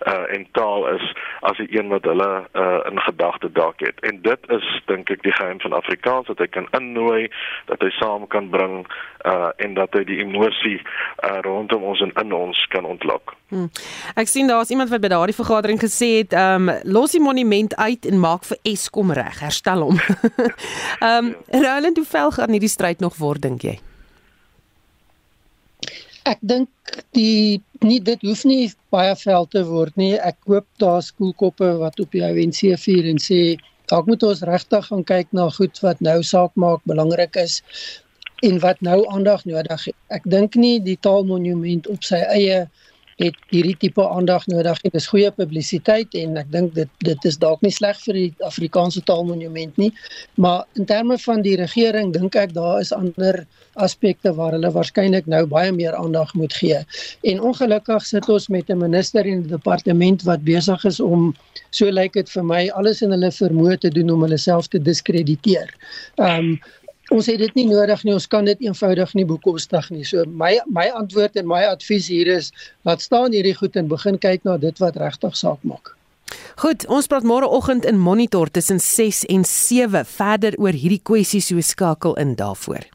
[0.08, 3.99] uh en taal is as die een wat hulle uh in gedagte dalk het.
[3.99, 7.32] En dit is dink ek die geheim van Afrikaans dat hy kan innooi,
[7.65, 8.80] dat hy saam kan bring
[9.25, 10.79] uh en dat hy die emosie
[11.25, 13.35] uh rondom ons en in ons kan ontlok.
[13.51, 13.69] Hmm.
[14.15, 17.75] Ek sien daar's iemand wat by daardie vergadering gesê het, ehm um, los die monument
[17.75, 19.99] uit en maak vir Eskom reg, herstel hom.
[21.01, 23.79] Ehm um, Roland, hoe vel gaan hierdie stryd nog word dink jy?
[26.29, 26.69] Ek dink
[27.17, 30.13] die nie dit hoef nie baie vel te word nie.
[30.17, 33.41] Ek hoop daar skoolkoppe wat op die ONC vier en sê
[33.91, 37.59] dalk moet ons regtig gaan kyk na goed wat nou saak maak, belangrik is
[38.41, 39.88] en wat nou aandag nodig.
[40.08, 42.65] Ek dink nie die taalmonument op sy eie
[43.21, 44.91] het hierdie tipe aandag nodig nie.
[44.93, 49.04] Dis goeie publisiteit en ek dink dit dit is dalk nie sleg vir die Afrikaanse
[49.06, 49.91] taalmonument nie,
[50.41, 53.43] maar in terme van die regering dink ek daar is ander
[53.80, 56.82] aspekte waar hulle waarskynlik nou baie meer aandag moet gee.
[57.27, 61.34] En ongelukkig sit ons met 'n minister en 'n departement wat besig is om
[61.69, 64.80] so lyk dit vir my alles in hulle vermoë te doen om hulle self te
[64.80, 65.69] diskrediteer.
[66.17, 66.60] Ehm um,
[67.12, 68.13] ons het dit nie nodig nie.
[68.15, 70.04] Ons kan dit eenvoudig nie bekostig nie.
[70.08, 72.52] So my my antwoord en my advies hier is
[72.88, 75.95] laat staan hierdie goed en begin kyk na dit wat regtig saak maak.
[76.62, 81.60] Goed, ons praat môreoggend in Monitor tussen 6 en 7 verder oor hierdie kwessie so
[81.60, 82.88] skakel in daarvoor.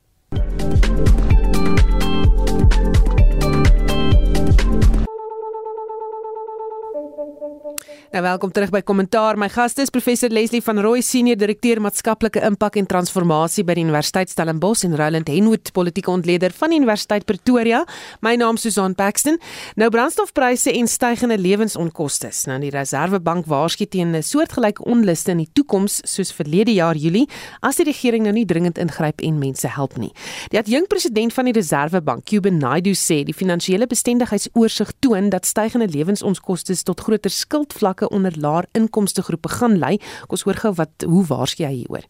[7.86, 9.36] Nou welkom terug by Kommentaar.
[9.38, 13.84] My gaste is professor Leslie van Rooi, senior direkteur maatskaplike impak en transformasie by die
[13.84, 17.84] Universiteit Stellenbosch en Roland Henwood, politieke ontleder van Universiteit Pretoria.
[18.26, 19.38] My naam is Susan Paxton.
[19.78, 22.30] Nou brandstofpryse en stygende lewensonkoste.
[22.50, 27.28] Nou die Reserwebank waarsku teen 'n soortgelyke onluste in die toekoms soos verlede jaar Julie
[27.60, 30.12] as die regering nou nie dringend ingryp en mense help nie.
[30.48, 36.82] Die adjunkpresident van die Reserwebank, Cuban Naidu, sê die finansiële bestendigheidsoorsig toon dat stygende lewensonkoste
[36.82, 37.30] tot groter
[37.76, 39.98] skuldvlakke onder laer inkomste groepe gaan lei.
[39.98, 42.04] Kom ons hoor gou wat hoe waarsku jy hieroor?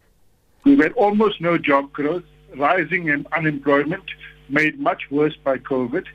[0.65, 2.25] We had almost no job growth,
[2.55, 4.15] rising in unemployment
[4.49, 6.07] made much worse by COVID.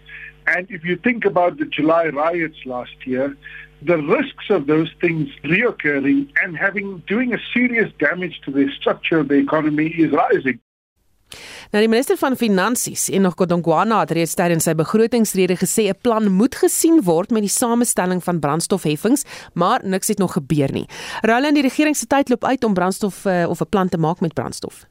[0.46, 3.36] And if you think about the July riots last year,
[3.82, 9.20] the risks of those things reoccurring and having doing a serious damage to the structure
[9.20, 10.60] of the economy is rising.
[11.72, 16.32] Nou die minister van Finansies, Enoch Godongwana, het reeds tydens sy begrotingsrede gesê 'n plan
[16.32, 20.88] moet gesien word met die samestelling van brandstofheffings, maar niks het nog gebeur nie.
[21.22, 24.20] Roland, die regering se tyd loop uit om brandstof uh, of 'n plan te maak
[24.20, 24.86] met brandstof.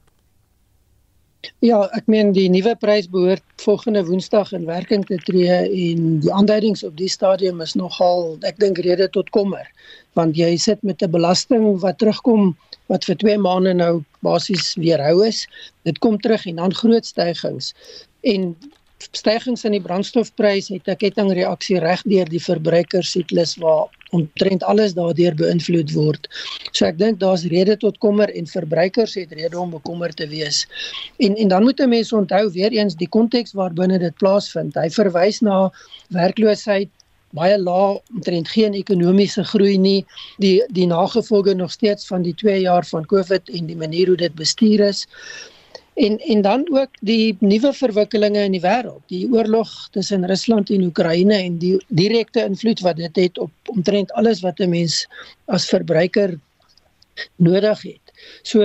[1.65, 6.33] Ja, ek meen die nuwe prys behoort volgende Woensdag in werking te tree en die
[6.33, 9.65] aanduidings op die stadium is nogal ek dink rede tot kommer
[10.19, 12.51] want jy sit met 'n belasting wat terugkom
[12.93, 15.47] wat vir 2 maande nou basies weerhou is.
[15.87, 17.73] Dit kom terug en dan groot stygings.
[18.21, 18.55] En
[19.11, 25.35] stygings in die brandstofprys het 'n kettingreaksie reg deur die verbruikersiklus waar omtrent alles daardeur
[25.35, 26.27] beïnvloed word.
[26.71, 30.65] So ek dink daar's rede tot kommer en verbruikers het rede om bekommerd te wees.
[31.17, 34.75] En en dan moet 'n mens onthou weer eens die konteks waarbinne dit plaasvind.
[34.75, 35.71] Hy verwys na
[36.09, 36.89] werkloosheid
[37.31, 40.05] baie laag, omtrent geen ekonomiese groei nie.
[40.43, 44.17] Die die nagevolge nog steeds van die 2 jaar van COVID en die manier hoe
[44.17, 45.07] dit bestuur is.
[45.93, 50.83] En en dan ook die nuwe verwikkelinge in die wêreld, die oorlog tussen Rusland en
[50.87, 55.07] Oekraïne en die direkte invloed wat dit het op omtrent alles wat 'n mens
[55.45, 56.39] as verbruiker
[57.35, 58.05] nodig het.
[58.43, 58.61] So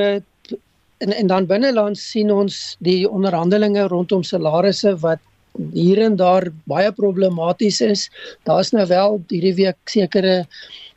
[0.99, 5.19] en en dan binnelands sien ons die onderhandelinge rondom salarisse wat
[5.73, 8.11] hier en daar baie problematies is.
[8.43, 10.47] Daar's nou wel hierdie week sekere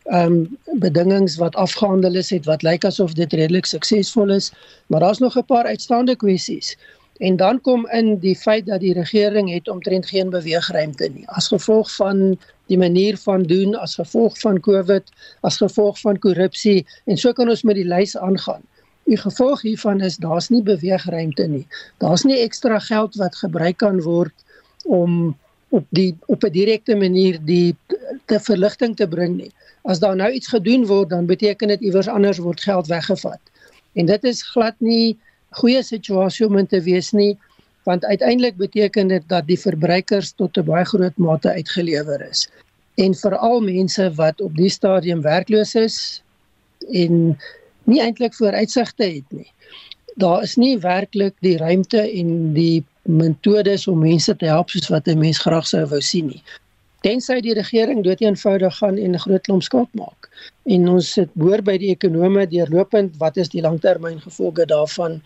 [0.09, 4.51] ehm um, bedingings wat afgehandel is het wat lyk asof dit redelik suksesvol is,
[4.87, 6.77] maar daar's nog 'n paar uitstaande kwessies.
[7.17, 11.47] En dan kom in die feit dat die regering het omtrent geen beweegruimte nie as
[11.47, 15.03] gevolg van die manier van doen, as gevolg van COVID,
[15.41, 18.61] as gevolg van korrupsie en so kan ons met die lys aangaan.
[19.03, 21.67] Die gevolg hiervan is daar's nie beweegruimte nie.
[21.97, 24.33] Daar's nie ekstra geld wat gebruik kan word
[24.85, 25.37] om
[25.69, 27.75] op die op 'n direkte manier die
[28.25, 29.51] te verligting te bring nie
[29.89, 33.41] as daar nou iets gedoen word dan beteken dit iewers anders word geld weggevat.
[33.97, 35.17] En dit is glad nie
[35.58, 37.34] goeie situasie om in te wees nie
[37.88, 42.45] want uiteindelik beteken dit dat die verbruikers tot 'n baie groot mate uitgelewer is.
[43.02, 46.21] En veral mense wat op die stadium werkloos is
[46.91, 47.39] en
[47.84, 49.52] nie eintlik vooruitsigte het nie.
[50.15, 55.08] Daar is nie werklik die ruimte en die metodes om mense te help soos wat
[55.08, 56.43] 'n mens graag sou wou sien nie
[57.05, 60.29] tensy die regering dood eenvoudig gaan en 'n groot klomp skuld maak.
[60.65, 65.21] En ons sit hoor by die ekonome deurlopend wat is die langtermyngevolge daarvan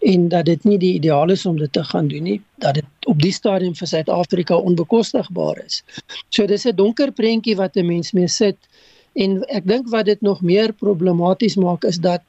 [0.00, 3.06] en dat dit nie die ideaal is om dit te gaan doen nie, dat dit
[3.06, 5.82] op die stadium vir Suid-Afrika onbekostigbaar is.
[6.28, 8.56] So dis 'n donker prentjie wat 'n mens mee sit
[9.12, 12.22] en ek dink wat dit nog meer problematies maak is dat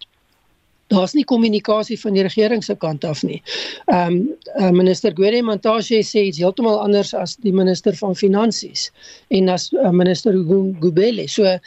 [0.90, 3.42] daar's nie kommunikasie van die regering se kant af nie.
[3.86, 4.18] Ehm um,
[4.58, 8.90] uh, minister Gwede Mantashe sê iets heeltemal anders as die minister van finansies
[9.30, 10.34] en as uh, minister
[10.82, 11.28] Gubele.
[11.30, 11.58] So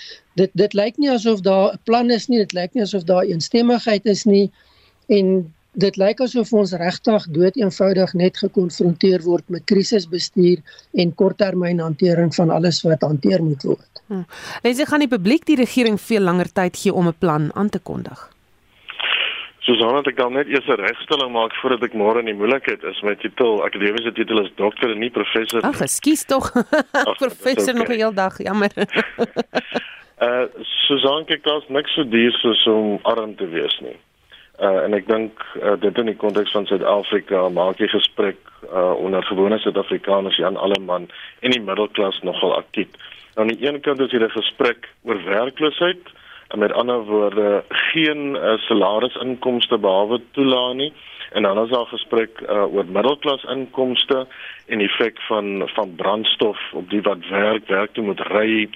[0.40, 3.24] dit dit lyk nie asof daar 'n plan is nie, dit lyk nie asof daar
[3.24, 4.50] eensstemmigheid is nie
[5.08, 10.60] en dit lyk asof ons regtig dood eenvoudig net gekonfronteer word met krisisbestuur
[10.92, 14.02] en korttermynhantering van alles wat hanteer moet word.
[14.06, 14.26] Hm.
[14.62, 17.78] Lensie gaan die publiek die regering veel langer tyd gee om 'n plan aan te
[17.78, 18.31] kondig.
[19.62, 22.82] Susan het ek dan net eers 'n regstelling maak voordat ek môre in die moeilikheid
[22.82, 23.00] is.
[23.02, 25.62] My titel, akademiese titel is dokter en nie professor.
[25.62, 26.50] Ag, ekskuus tog.
[27.24, 27.78] professor okay.
[27.78, 28.70] nog 'n heel dag, jammer.
[30.26, 30.44] uh
[30.86, 33.98] Susan, kyk daar's niks so duur soos om arm te wees nie.
[34.58, 38.94] Uh en ek dink uh, dit in die konteks van Suid-Afrika maak jy gesprek uh
[38.98, 41.06] onder gewone Suid-Afrikaners Jan Alleman
[41.40, 42.90] en die middelklas nogal aktief.
[43.34, 46.21] Aan die een kant is hier 'n gesprek oor werkloosheid en
[46.56, 50.92] met ander woorde geen uh, salarisinkomste behalwe toelaat nie
[51.32, 54.26] en dan is daar gespreek uh, oor middelklas inkomste
[54.66, 58.68] en die effek van van brandstof op die wat werk werk toe moet ry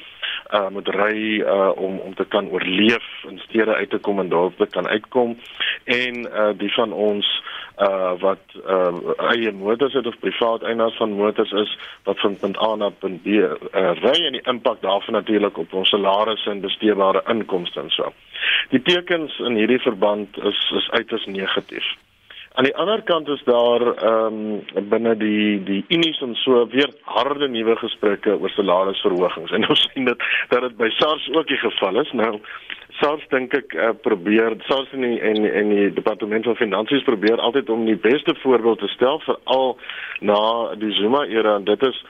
[0.55, 4.29] uh moet ry uh om om te kan oorleef in stede uit te kom en
[4.29, 5.37] daar te kan uitkom
[5.85, 7.42] en uh die van ons
[7.79, 8.95] uh wat uh
[9.33, 13.23] eie motors het of privaat eienaars van motors is wat van punt A na punt
[13.23, 13.51] B uh,
[14.03, 18.12] ry en die impak daarvan natuurlik op ons salarisse en besteedbare inkomste en so.
[18.71, 21.95] Die tekens in hierdie verband is is uiters negatief.
[22.57, 24.37] Aan die ander kant is daar ehm
[24.75, 29.51] um, binne die die unies en so weer harde nuwe gesprekke oor salarisverhogings.
[29.51, 32.12] En ons sien dit dat dit by SARS ook die geval is.
[32.12, 32.31] Nou
[33.01, 37.45] SARS dink ek uh, probeer SARS en die, en en die departement van finansies probeer
[37.45, 39.77] altyd om die beste voorbeeld te stel vir al
[40.21, 40.40] na
[40.81, 42.01] die Zuma era en dit is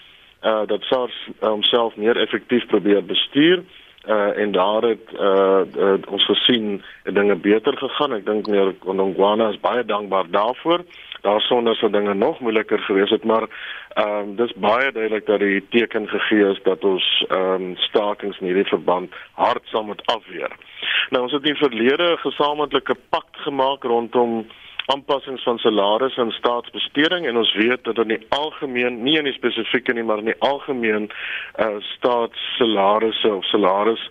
[0.44, 3.66] uh, dat SARS homself meer effektief probeer bestuur.
[3.66, 8.12] uh, en daar het uh, uh, ons gesien dinge beter gegaan.
[8.12, 10.84] Ek dink meer Onongwana is baie dankbaar daarvoor.
[11.26, 13.48] Daar sonder sou dinge nog moeiliker gewees het, maar
[13.94, 18.38] ehm um, dis baie duidelik dat die teken gegee is dat ons ehm um, stakings
[18.38, 20.52] in hierdie verband hard sal moet afweer.
[21.10, 24.46] Nou ons het in verlede gesamentlike pakt gemaak rondom
[24.87, 29.35] aanpassings van salarisse en staatsbesteding en ons weet dat in die algemeen nie in die
[29.35, 31.09] spesifieke nie maar in die algemeen
[31.64, 34.05] uh staatssalarisse of salaris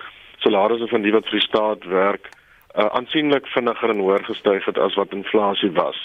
[0.43, 2.27] salarisse van die wat vir die staat werk
[2.75, 6.01] uh aansienlik vinniger en hoër gestyg het as wat inflasie was.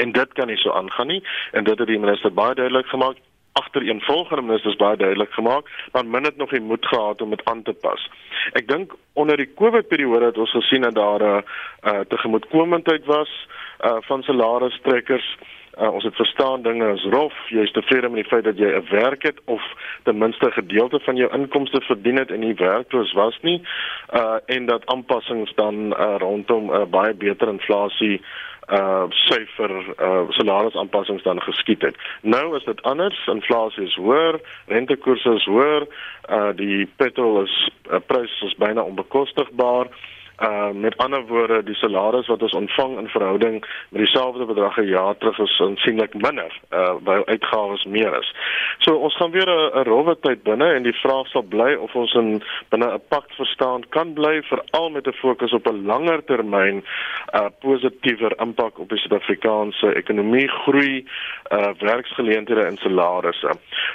[0.00, 1.20] En dit kan nie so aangaan nie
[1.52, 3.20] en dit het die minister baie duidelik gemaak
[3.52, 7.30] agter een volgende ministers baie duidelik gemaak, maar min het nog die moed gehad om
[7.30, 8.10] dit aan te pas.
[8.52, 13.04] Ek dink onder die COVID periode het ons gesien dat daar 'n uh, uh, tegemoetkomendheid
[13.04, 13.48] was
[13.80, 15.36] uh, van salarisstrekkers.
[15.80, 18.68] Uh, ons het verstaan dinge is rof, jy is tevrede met die feit dat jy
[18.76, 19.62] 'n werk het of
[20.04, 23.62] ten minste gedeelte van jou inkomste verdien het en nie werkloos was nie.
[24.12, 28.20] Uh en dat aanpassings dan uh, rondom 'n uh, baie beter inflasie
[28.68, 31.96] uh syfer uh salarisaanpassings dan geskied het.
[32.20, 35.86] Nou is dit anders, inflasie is hoër, rentekoerse is hoër,
[36.30, 40.21] uh die petrol is uh, prys is byna onbekostigbaar Uh
[40.72, 45.16] met ander woorde, die salaris wat ons ontvang in verhouding met dieselfde bedrag 'n jaar
[45.16, 48.34] terug is aansienlik minder, uh by uitgawes meer is.
[48.78, 52.14] So ons gaan weer 'n rowwe tyd binne en die vraag sal bly of ons
[52.14, 56.84] in binne 'n pakt verstaan kan bly veral met 'n fokus op 'n langer termyn
[57.34, 61.04] uh positiewer impak op die Suid-Afrikaanse ekonomie groei,
[61.50, 63.50] uh werksgeleenthede en salarisse.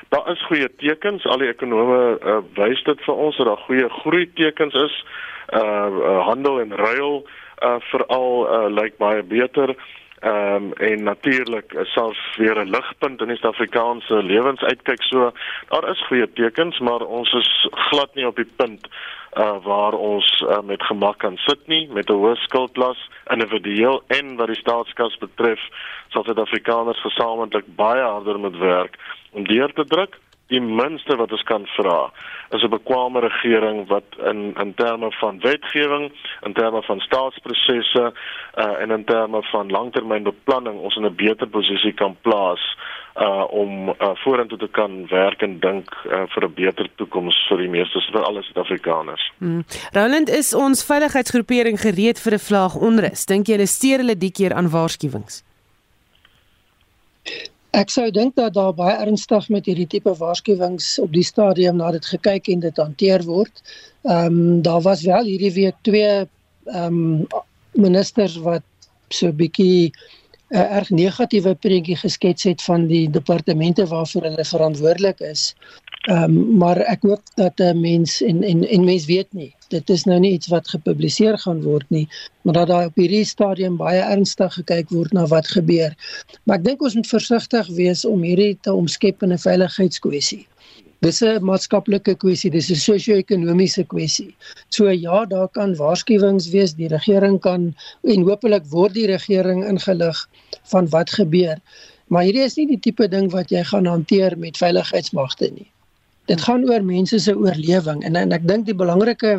[0.09, 3.89] Daar is goeie tekens, al die ekonome uh, wys dit vir ons dat daar goeie
[3.89, 5.05] groei tekens is
[5.53, 7.27] uh, uh handel en ruil
[7.63, 9.75] uh veral uh lyk baie beter.
[10.19, 15.31] Ehm um, en natuurlik is selfs weer 'n ligpunt in die Suid-Afrikaanse lewensuitkyk so.
[15.69, 18.87] Daar is goeie tekens, maar ons is glad nie op die punt
[19.37, 24.35] uh waar ons uh, met gemak kan sit nie met 'n hoë skuldlas individueel en
[24.35, 25.59] wat die staatskas betref,
[26.07, 28.97] sal Suid-Afrikaners gesamentlik baie harder moet werk
[29.31, 30.17] om deur te druk
[30.47, 32.11] die minste wat ons kan vra
[32.55, 36.11] is 'n bekwame regering wat in in terme van wetgewing,
[36.45, 38.13] in terme van staatsprosesse
[38.55, 42.77] uh, en in terme van langtermynbeplanning ons in 'n beter posisie kan plaas
[43.17, 47.57] uh om uh, vorentoe te kan werk en dink uh, vir 'n beter toekoms vir
[47.57, 49.31] die meeste vir alle Suid-Afrikaners.
[49.37, 49.63] Hmm.
[49.91, 53.25] Roland is ons veiligheidsgroepering gereed vir 'n vlaag onrus.
[53.25, 55.43] Dink jy hulle steur hulle die keer aan waarskuwings?
[57.77, 61.91] Ek sou dink dat daar baie ernstig met hierdie tipe waarskuwings op die stadium na
[61.93, 63.61] dit gekyk en dit hanteer word.
[64.07, 67.27] Ehm um, daar was wel hierdie week twee ehm um,
[67.77, 68.65] ministers wat
[69.09, 69.91] so 'n bietjie
[70.49, 75.55] 'n uh, erg negatiewe prentjie geskets het van die departemente waarvoor hulle verantwoordelik is.
[76.07, 79.89] Ehm um, maar ek hoop dat 'n mens en en en mens weet nie dit
[79.89, 82.07] is nou nie iets wat gepubliseer gaan word nie,
[82.41, 85.95] maar dat daar op hierdie stadium baie ernstig gekyk word na wat gebeur.
[86.43, 90.45] Maar ek dink ons moet versigtig wees om hierdie te omskep in 'n veiligheidskwessie.
[91.05, 94.35] Dis 'n maatskaplike kwessie, dis 'n sosio-ekonomiese kwessie.
[94.69, 100.27] So ja, daar kan waarskuwings wees, die regering kan en hopelik word die regering ingelig
[100.73, 101.57] van wat gebeur.
[102.07, 105.71] Maar hierdie is nie die tipe ding wat jy gaan hanteer met veiligheidsmagte nie
[106.27, 109.37] dit gaan oor mense se oorlewing en en ek dink die belangrike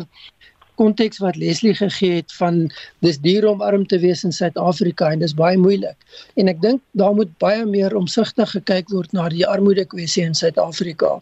[0.81, 2.61] konteks wat Leslie gegee het van
[3.05, 6.81] dis duur om arm te wees in Suid-Afrika en dis baie moeilik en ek dink
[7.01, 11.17] daar moet baie meer omsigtig gekyk word na die armoede kwessie in Suid-Afrika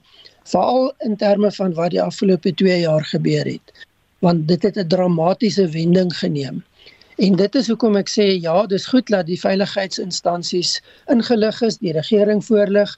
[0.54, 3.86] veral in terme van wat die afgelope 2 jaar gebeur het
[4.26, 6.64] want dit het 'n dramatiese wending geneem
[7.18, 10.76] En dit is hoekom ek sê ja, dis goed dat die veiligheidsinstansies
[11.10, 12.92] ingelig is, die regering voorlig,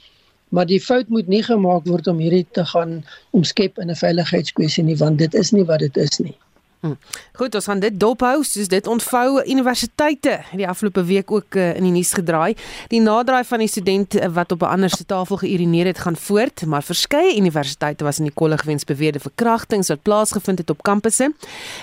[0.51, 2.97] maar die fout moet nie gemaak word om hierdie te gaan
[3.37, 6.35] omskep in 'n veiligheidskwessie nie want dit is nie wat dit is nie.
[6.79, 6.93] Hm.
[7.35, 11.83] Goed, ons gaan dit dophou, soos dit ontvou universiteite die afgelope week ook uh, in
[11.83, 12.53] die nuus gedraai.
[12.87, 16.15] Die naderdraai van die student uh, wat op 'n ander se tafel geurineer het, gaan
[16.15, 20.83] voort, maar verskeie universiteite was in die kolle gewens beweerde verkrachtings wat plaasgevind het op
[20.83, 21.33] kampusse.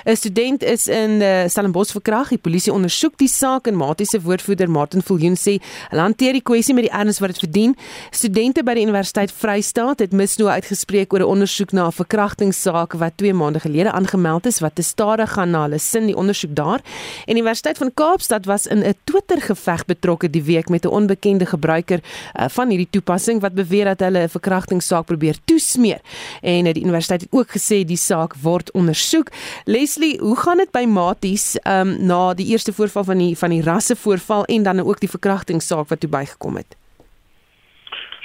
[0.05, 2.29] 'n Student is in uh, Stellenbosch verkragt.
[2.29, 6.43] Die polisie ondersoek die saak en Matie se woordvoerder Martin Viljoen sê hulle hanteer die
[6.43, 7.77] kwessie met die erns wat dit verdien.
[8.11, 13.13] Studente by die Universiteit Vrystaat het misnoë uitgespreek oor 'n ondersoek na 'n verkrachtingssaak wat
[13.17, 16.81] 2 maande gelede aangemeld is wat stadig gaan na hulle sin die ondersoek daar.
[17.27, 20.89] En die Universiteit van Kaapstad was in 'n Twitter geveg betrokke die week met 'n
[20.89, 26.01] onbekende gebruiker uh, van hierdie toepassing wat beweer dat hulle 'n verkrachtingssaak probeer toesmeer.
[26.43, 29.31] En uh, die universiteit het ook gesê die saak word ondersoek.
[29.65, 33.63] Leslie, hoe gaan dit by Maties um, na die eerste voorval van die van die
[33.63, 36.77] rasse voorval en dan ook die verkrachtingssaak wat toe bygekom het?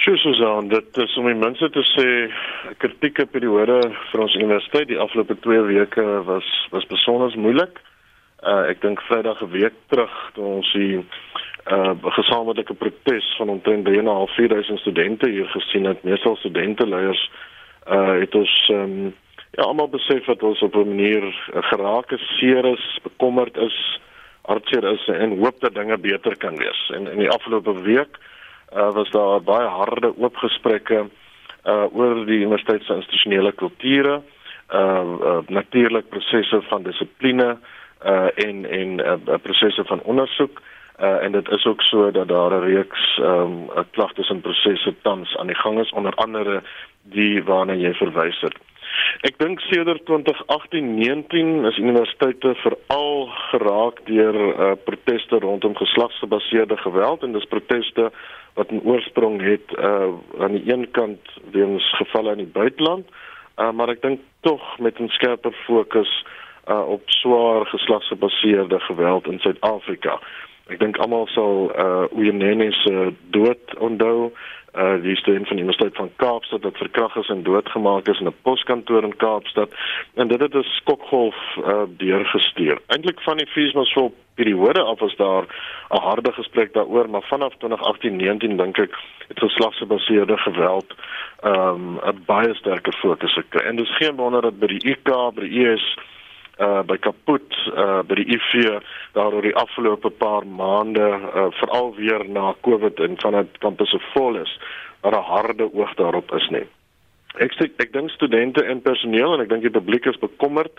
[0.02, 2.06] Sjoe Susan, dit is om die mense te sê
[2.82, 3.76] kritieke periode
[4.08, 7.78] vir ons universiteit die afgelope 2 weke was was besonder moeilik.
[8.42, 10.98] Uh ek dink Vrydag 'n week terug toe ons die
[11.70, 17.22] uh gesamentlike protes van omtrent 3.5 4000 studente hier gesien het, meestal studente leiers
[17.86, 19.14] uh het ons um,
[19.54, 21.30] ja almal besef dat ons op 'n manier
[21.70, 23.78] geraak is, seer is, bekommerd is,
[24.50, 26.90] hartseer is en hoop dat dinge beter kan wees.
[26.90, 28.30] En in die afgelope week uh,
[28.72, 31.06] was daar baie harde oop gesprekke
[31.64, 34.20] uh oor die universiteit se institusionele kulture,
[34.74, 37.56] uh, uh natuurlik prosesse van dissipline
[38.06, 40.62] uh en en uh, prosesse van ondersoek
[41.00, 45.36] uh en dit is ook so dat daar 'n reeks um klagtes en prosesse tans
[45.36, 46.62] aan die gang is onder andere
[47.02, 48.56] die waarna jy verwys het.
[49.22, 57.32] Ek dink sedert 2018-19 is universiteite veral geraak deur uh proteste rondom geslagsgebaseerde geweld en
[57.32, 58.10] dis proteste
[58.54, 61.20] wat 'n oorsprong het uh aan die een kant
[61.52, 63.06] weens gevalle in die buiteland,
[63.58, 66.24] uh maar ek dink tog met 'n skerper fokus
[66.68, 70.20] uh op swaar geslagsgebaseerde geweld in Suid-Afrika.
[70.66, 74.32] Ek dink almal sal uh Uyenene se dood onthou
[74.74, 78.26] uh die student van die Universiteit van Kaapstad wat verkragt is en doodgemaak is in
[78.26, 79.74] 'n poskantoor in Kaapstad
[80.14, 82.78] en dit het 'n skokgolf uh deurgestuur.
[82.86, 85.44] Eintlik van die feesmasvol periode af was daar
[85.90, 88.98] 'n harde gesprek daaroor, maar vanaf 2018-19 dink ek
[89.28, 90.94] het geslagsgebaseerde geweld
[91.44, 93.64] um 'n baie sterker fokus gekry.
[93.64, 95.96] En dis geen wonder dat by die IK, by die ES
[96.62, 98.80] uh by kapot uh by die IV
[99.16, 104.40] daar oor die afgelope paar maande uh veral weer na Covid en vanuit kampusse vol
[104.42, 104.52] is
[105.02, 106.68] waar 'n harde oog daarop is net.
[107.40, 110.72] Ek sê ek dink studente en personeel en ek dink die publiek is bekommerd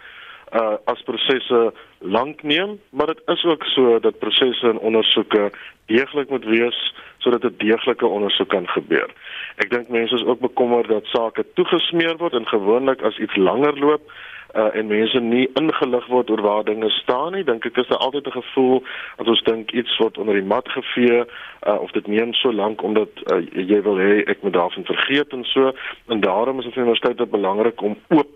[0.53, 5.51] uh as prosesse lank neem, maar dit is ook so dat prosesse en ondersoeke
[5.85, 9.09] deeglik moet wees sodat 'n deeglike ondersoek kan gebeur.
[9.55, 13.79] Ek dink mense is ook bekommerd dat sake toegesmeer word en gewoonlik as iets langer
[13.79, 14.11] loop
[14.53, 18.05] uh, en mense nie ingelig word oor waar dinge staan nie, dink ek is daar
[18.05, 18.83] altyd 'n gevoel
[19.17, 22.83] as ons dink iets word onder die mat gevee uh, of dit neem so lank
[22.83, 25.73] omdat uh, jy wil hê ek moet daarvan vergeet en so
[26.07, 28.31] en daarom is dit vir universiteite belangrik om oop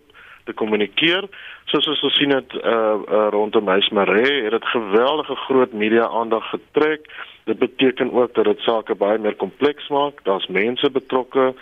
[0.47, 1.27] te kommunikeer.
[1.65, 7.11] Soos ons gesien het uh, uh rondom Meismaree het dit geweldige groot media aandag getrek.
[7.43, 10.23] Dit beteken ook dat dit sake baie meer kompleks maak.
[10.23, 11.53] Daar's mense betrokke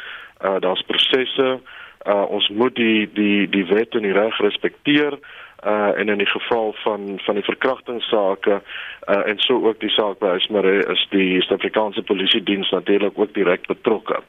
[0.45, 1.59] uh daar's prosesse
[2.07, 5.19] uh, ons moet die die die wet en die reg respekteer
[5.65, 8.61] uh en in die geval van van die verkrachtingsake
[9.07, 13.33] uh en so ook die saak by Ismare is die Suid-Afrikaanse Polisie diens natuurlik ook
[13.33, 14.21] direk betrokke.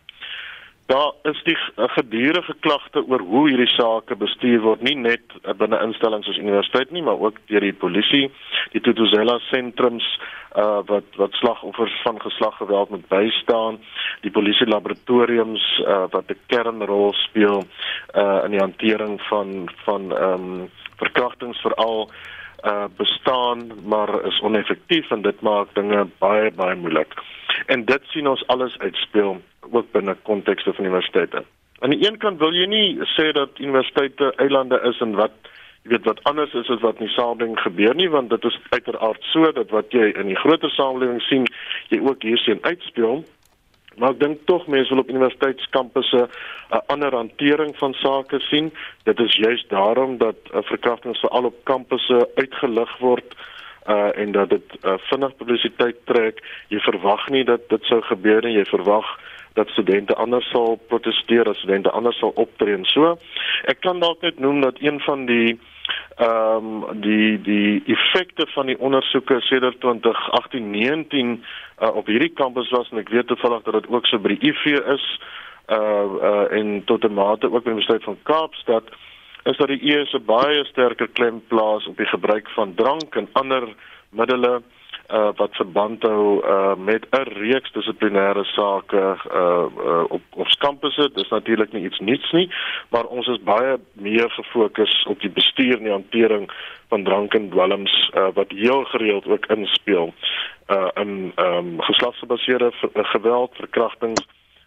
[0.87, 6.29] Daar is die gedurende klagte oor hoe hierdie sake bestuur word, nie net binne instellings
[6.29, 8.29] soos universiteit nie, maar ook deur die polisie,
[8.71, 10.07] die Tutuzela sentrums
[10.55, 13.81] uh wat wat slagoffers van geslaggeweld moet bystaan,
[14.23, 17.65] die polisie laboratoriums uh wat 'n kernrol speel
[18.15, 20.71] uh in die hantering van van ehm um,
[21.03, 22.11] verkrachtings veral
[22.65, 27.13] uh bestaan maar is oneffektief en dit maak dinge baie baie moeilik.
[27.67, 29.41] En dit sien ons alles uitspeel
[29.71, 31.45] ook binne kontekste van universiteite.
[31.79, 35.93] Aan die een kant wil jy nie sê dat universiteite eilande is en wat jy
[35.93, 39.23] weet wat anders is as wat in die samelewing gebeur nie want dit is uiteraard
[39.33, 41.47] so dat wat jy in die groter samelewing sien
[41.93, 43.25] jy ook hier sien uitspeel.
[43.97, 48.73] Maar ek dink tog mense wil op universiteitskampusse 'n ander hantering van sake sien.
[49.05, 53.37] Dit is juist daarom dat uh, verkrachtings veral op kampusse uitgelig word
[53.87, 56.43] uh en dat dit uh, vinnig publisiteit trek.
[56.69, 58.57] Jy verwag nie dat dit sou gebeur nie.
[58.59, 59.07] Jy verwag
[59.57, 63.17] dat studente anders sal proteseer, dat studente anders sal optree en so.
[63.73, 65.57] Ek kan dalk net noem dat een van die
[66.17, 71.37] ehm um, die die effekte van die ondersoeke sedert 2018-19
[71.81, 74.53] uh, op hierdie kampus was en ek weet toevallig dat dit ook so by die
[74.53, 75.05] IV is
[75.73, 78.89] uh uh en tot 'n mate ook by die Universiteit van Kaapstad
[79.45, 83.29] is dat die ES 'n baie sterker klem plaas op die gebruik van drank en
[83.33, 83.69] ander
[84.11, 84.63] middele
[85.11, 91.11] uh, wat verband hou uh, met 'n reeks dissiplinêre sake uh, uh, op op kampusse.
[91.15, 92.51] Dis natuurlik nie iets nuuts nie,
[92.89, 96.51] maar ons is baie meer gefokus op die bestuur en die hantering
[96.89, 100.15] van drank en dwelms uh, wat heel gereeld ook inspel
[100.69, 104.27] uh, in um, geslagsgebaseerde geweld, verkrachtings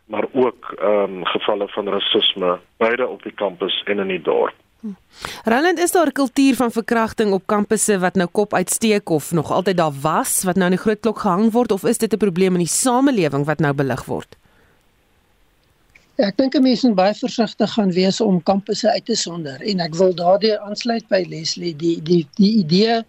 [0.09, 4.53] maar ook ehm um, gevalle van rasisme beide op die kampus en in die dorp.
[5.43, 9.51] Roland, is daar 'n kultuur van verkrachting op kampusse wat nou kop uitsteek of nog
[9.51, 12.17] altyd daar was wat nou in die groot klok gehang word of is dit 'n
[12.17, 14.38] probleem in die samelewing wat nou belig word?
[16.15, 19.80] Ja, ek dink mense moet baie versigtig gaan wees om kampusse uit te sonder en
[19.80, 23.03] ek wil daardie aansluit by Leslie die die die idee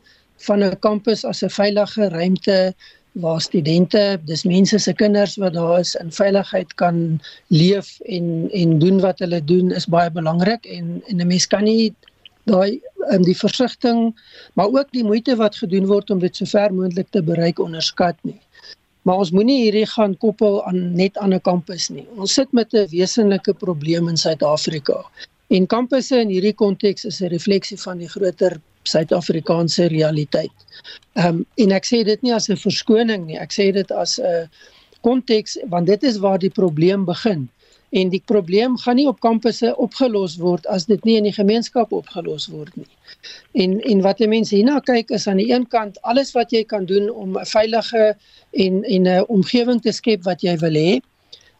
[0.46, 2.74] van 'n kampus as 'n veilige ruimte
[3.12, 8.78] waar studente, dis mense se kinders wat daar is in veiligheid kan leef en en
[8.78, 11.94] doen wat hulle doen is baie belangrik en en 'n mens kan nie
[12.44, 12.80] daai
[13.11, 14.14] in um, die versigtiging
[14.54, 18.16] maar ook die moeite wat gedoen word om dit so ver moontlik te bereik onderskat
[18.22, 18.40] nie.
[19.02, 22.06] Maar ons moenie hierdie gaan koppel aan net aan 'n kampus nie.
[22.16, 25.04] Ons sit met 'n wesenlike probleem in Suid-Afrika.
[25.48, 30.52] En kampusse in hierdie konteks is 'n refleksie van die groter Suid-Afrikaanse realiteit.
[31.12, 34.18] Ehm um, en ek sê dit nie as 'n verskoning nie, ek sê dit as
[34.18, 34.48] 'n
[35.00, 37.48] konteks want dit is waar die probleem begin.
[37.90, 41.92] En die probleem gaan nie op kampusse opgelos word as dit nie in die gemeenskap
[41.92, 42.86] opgelos word nie.
[43.52, 46.84] En en wat mense hierna kyk is aan die een kant alles wat jy kan
[46.86, 48.16] doen om 'n veilige
[48.50, 51.00] en en 'n omgewing te skep wat jy wil hê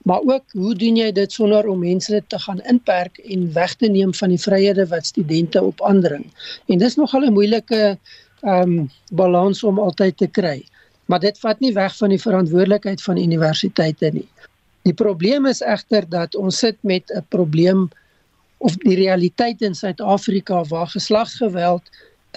[0.03, 3.89] maar ook hoe doen jy dit sonder om mense te gaan inperk en weg te
[3.89, 6.25] neem van die vryhede wat studente op aandring.
[6.67, 7.99] En dis nogal 'n moeilike
[8.41, 10.65] ehm um, balans om altyd te kry.
[11.05, 14.29] Maar dit vat nie weg van die verantwoordelikheid van universiteite nie.
[14.83, 17.91] Die probleem is egter dat ons sit met 'n probleem
[18.59, 21.83] of die realiteit in Suid-Afrika waar geslagsgeweld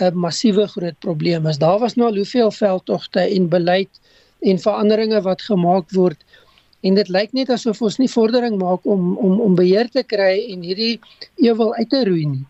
[0.01, 1.57] 'n massiewe groot probleem is.
[1.57, 3.99] Daar was nou al hoeveel veldtogte en beleid
[4.39, 6.24] en veranderinge wat gemaak word
[6.84, 10.34] en dit lyk net asof ons nie vordering maak om om om beheer te kry
[10.53, 10.99] en hierdie
[11.43, 12.45] ewel uit te roei nie.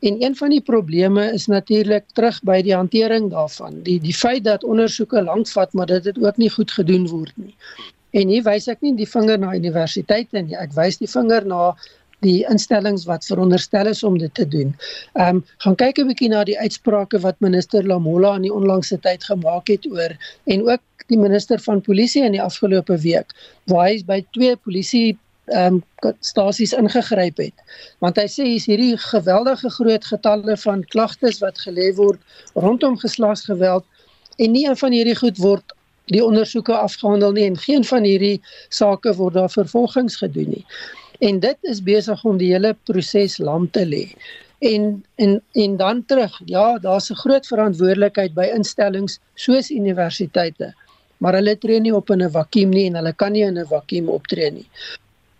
[0.00, 3.82] En een van die probleme is natuurlik terug by die hantering daarvan.
[3.84, 7.32] Die die feit dat ondersoeke lank vat, maar dit het ook nie goed gedoen word
[7.36, 7.54] nie.
[8.16, 10.56] En hier wys ek nie die vinger na universiteite nie.
[10.56, 11.74] Ek wys die vinger na
[12.24, 14.74] die instellings wat veronderstel is om dit te doen.
[15.12, 18.98] Ehm um, gaan kyk 'n bietjie na die uitsprake wat minister Lamola in die onlangse
[19.00, 20.80] tyd gemaak het oor en ook
[21.10, 23.34] die minister van polisie in die afgelope week
[23.70, 25.18] waar hy by twee polisie
[25.50, 27.64] ehm um, stasies ingegryp het.
[27.98, 32.20] Want hy sê hier's hierdie geweldige groot getalle van klagtes wat gelê word
[32.54, 33.84] rondom geslagsgeweld
[34.38, 35.74] en nie een van hierdie goed word
[36.14, 38.38] die ondersoeke afgehandel nie en geen van hierdie
[38.68, 40.64] sake word daar vervolgings gedoen nie
[41.20, 44.04] en dit is besig om die hele proses lam te lê.
[44.60, 50.74] En en en dan terug, ja, daar's 'n groot verantwoordelikheid by instellings soos universiteite,
[51.20, 53.66] maar hulle tree nie op in 'n vakuum nie en hulle kan nie in 'n
[53.66, 54.66] vakuum optree nie.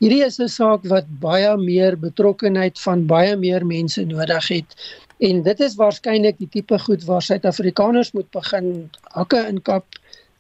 [0.01, 4.77] Hierdie is 'n saak wat baie meer betrokkenheid van baie meer mense nodig het.
[5.19, 9.85] En dit is waarskynlik die tipe goed waar Suid-Afrikaners moet begin hakke inkap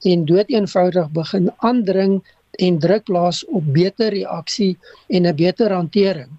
[0.03, 2.22] en doeteenvoudig begin aandring
[2.59, 4.78] en druk plaas op beter reaksie
[5.09, 6.30] en 'n beter hantering.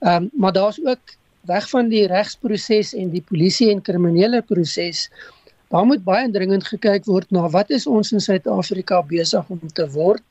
[0.00, 1.04] Ehm um, maar daar's ook
[1.40, 5.10] weg van die regsproses en die polisie en kriminele proses.
[5.70, 9.84] Daar moet baie dringend gekyk word na wat is ons in Suid-Afrika besig om te
[9.94, 10.24] word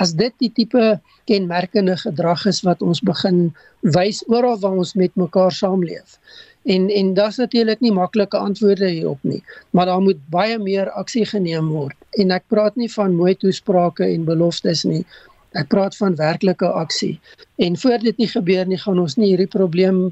[0.00, 0.84] as dit die tipe
[1.28, 3.50] kenmerkende gedrag is wat ons begin
[3.96, 6.16] wys oral waar ons met mekaar saamleef.
[6.64, 11.26] En en daar's natuurlik nie maklike antwoorde hierop nie, maar daar moet baie meer aksie
[11.28, 11.96] geneem word.
[12.16, 15.04] En ek praat nie van mooi toesprake en beloftes nie.
[15.52, 17.18] Ek praat van werklike aksie.
[17.60, 20.06] En voor dit nie gebeur nie, gaan ons nie hierdie probleem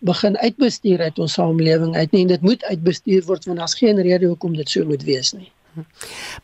[0.00, 2.22] begin uitbestuur uit ons samelewing uit nie.
[2.22, 5.50] En dit moet uitbestuur word want daar's geen rede hoekom dit so moet wees nie.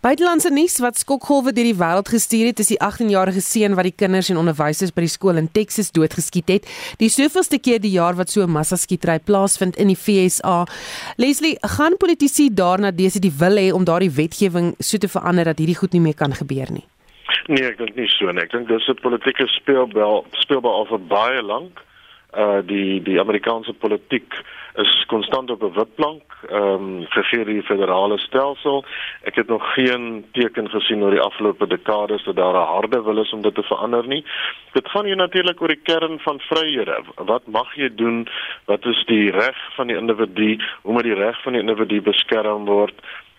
[0.00, 3.94] Buitelandse nuus wat skokgolwe deur die wêreld gestuur het, is die 18-jarige seun wat die
[3.96, 6.68] kinders en onderwysers by die skool in Texas doodgeskiet het.
[7.02, 10.66] Die soveelste keer die jaar wat so 'n massaskietery plaasvind in die VSA.
[11.16, 15.58] Leslie, gaan politici daarna dese die wil hê om daardie wetgewing so te verander dat
[15.58, 16.86] hierdie goed nie meer kan gebeur nie?
[17.48, 18.42] Nee, ek dink nie so nie.
[18.42, 21.82] Ek dink dis 'n politieke speelbal speelbal al vir baie lank.
[22.36, 24.34] Uh die die Amerikaanse politiek
[24.76, 28.84] is konstant op 'n witplank ehm um, gegee die federale stelsel.
[29.22, 33.18] Ek het nog geen teken gesien oor die afgelope dekades dat daar 'n harde wil
[33.18, 34.24] is om dit te verander nie.
[34.72, 37.02] Dit gaan hier natuurlik oor die kern van vryhede.
[37.14, 38.28] Wat mag jy doen?
[38.64, 40.58] Wat is die reg van die individu?
[40.82, 42.94] Hoe moet die reg van die individu beskerm word?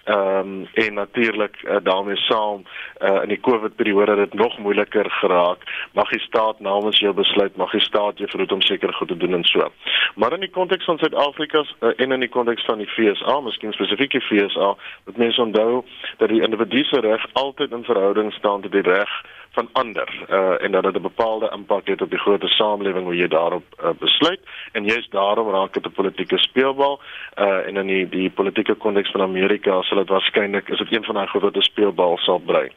[0.07, 2.63] Ehm um, en natuurlik uh, daarmee saam
[2.99, 5.57] uh, in die Covid periode het dit nog moeiliker geraak.
[5.93, 9.17] Mag die staat namens jou besluit, mag die staat jou verhoed om seker goed te
[9.17, 9.71] doen en so.
[10.15, 13.73] Maar in die konteks van Suid-Afrika uh, en in die konteks van die FSA, miskien
[13.73, 15.83] spesifiek die FSA, moet mense onthou
[16.17, 19.11] dat die individu se reg altyd in verhouding staan tot die reg
[19.51, 23.15] van ander uh, en dat dit 'n bepaalde impak het op die groter samelewing hoe
[23.15, 24.39] jy daarop uh, besluit
[24.71, 27.01] en jy's daarom raak dit 'n politieke speelbal
[27.35, 31.03] uh, en in die die politieke konteks van Amerika sal dit waarskynlik is dit een
[31.03, 32.69] van daai groter speelbal sal bly.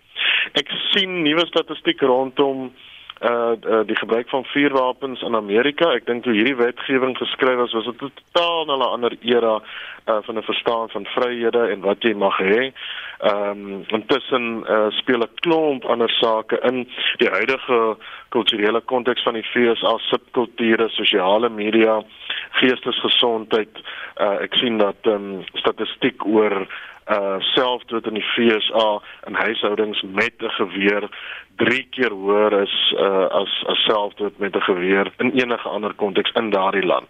[0.52, 2.72] Ek sien nuwe statistiek rondom
[3.20, 5.92] uh, uh die gebruik van vuurwapens in Amerika.
[5.92, 9.60] Ek dink toe hierdie wetgewing geskryf is, was dit totaal 'n ander era
[10.08, 12.72] uh van 'n verstaan van vryhede en wat jy mag hê.
[13.20, 17.96] Ehm um, intussen uh speel 'n klomp ander sake in die huidige
[18.28, 22.02] kulturele konteks van die FSA, subkulture, sosiale media,
[22.50, 23.82] geestesgesondheid.
[24.16, 26.66] Uh ek sien dat ehm um, statistiek oor
[27.10, 31.08] uh selfdood in die FSA in huishoudings met 'n geweer
[31.56, 36.32] 3 keer hoër is uh as as selfdood met 'n geweer in enige ander konteks
[36.32, 37.08] in daardie land.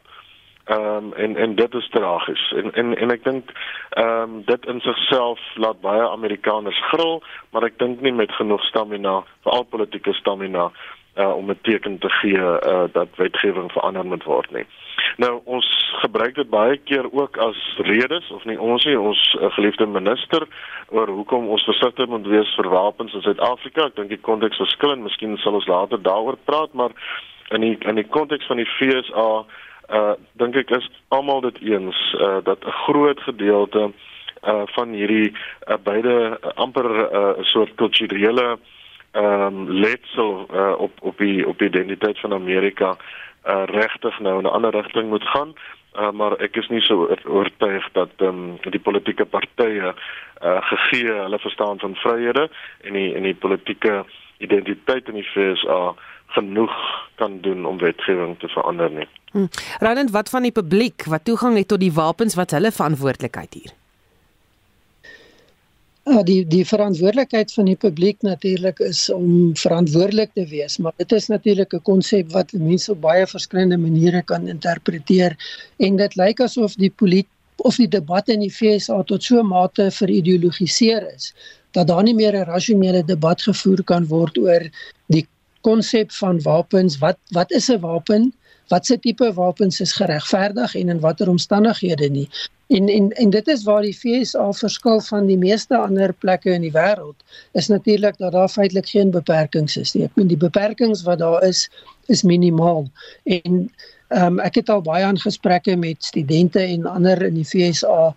[0.64, 2.53] Ehm um, en en dit is tragies.
[2.53, 3.51] En en en ek dink
[3.90, 8.64] ehm um, dit in sigself laat baie Amerikaners gril, maar ek dink nie met genoeg
[8.64, 10.70] stamina, veral politieke stamina
[11.16, 14.66] uh, om 'n teken te gee uh, dat wetgewing verander moet word nie.
[15.16, 15.66] Nou ons
[16.01, 20.46] gebruik dit baie keer ook as redes of nie ons nie ons uh, geliefde minister
[20.88, 23.86] oor hoekom ons versigtig moet wees vir wapens in Suid-Afrika.
[23.90, 26.94] Ek dink die konteks verskil en miskien sal ons later daaroor praat, maar
[27.51, 29.30] in die in die konteks van die FSA
[29.90, 33.90] uh dink ek is almal dit eens uh, dat 'n groot gedeelte
[34.46, 38.59] uh van hierdie uh, beide uh, amper 'n uh, soort kulturele
[39.12, 42.96] ehm um, letsel uh, op op die op die identiteit van Amerika
[43.47, 45.55] uh, regtig nou in 'n ander rigting moet gaan.
[45.99, 49.95] Uh, maar ek is nie so oortuig dat um, die politieke partye
[50.43, 54.05] uh, gegee hulle verstaan van vryhede en die en die politieke
[54.38, 55.95] identiteit in die FSA
[56.26, 56.76] genoeg
[57.14, 59.09] kan doen om wetgewing te verander nie.
[59.32, 59.49] Hmm.
[59.78, 63.80] Roland, wat van die publiek wat toegang het tot die wapens wat hulle verantwoordelikheid hier?
[66.11, 71.12] Ja, die die verantwoordelikheid van die publiek natuurlik is om verantwoordelik te wees, maar dit
[71.12, 75.36] is natuurlik 'n konsep wat mense op baie verskillende maniere kan interpreteer
[75.78, 79.46] en dit lyk asof die politie of die debat in die FSA tot so 'n
[79.46, 81.32] mate verideologiseer is
[81.70, 84.62] dat daar nie meer 'n rasionele debat gevoer kan word oor
[85.06, 85.26] die
[85.61, 88.32] konsep van wapens, wat wat is 'n wapen?
[88.68, 92.28] Watse tipe wapens is geregverdig en in watter omstandighede nie?
[92.71, 96.62] En en en dit is waar die FSA verskil van die meeste ander plekke in
[96.62, 97.18] die wêreld
[97.59, 100.05] is natuurlik dat daar feitelik geen beperkings is nie.
[100.07, 101.64] Ek meen die beperkings wat daar is
[102.07, 102.87] is minimaal.
[103.25, 103.57] En
[104.11, 108.14] ehm um, ek het al baie aan gesprekke met studente en ander in die FSA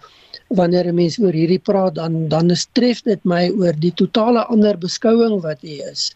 [0.48, 4.78] wanneer 'n mens oor hierdie praat dan dan tref dit my oor die totale ander
[4.78, 6.12] beskouing wat hier is.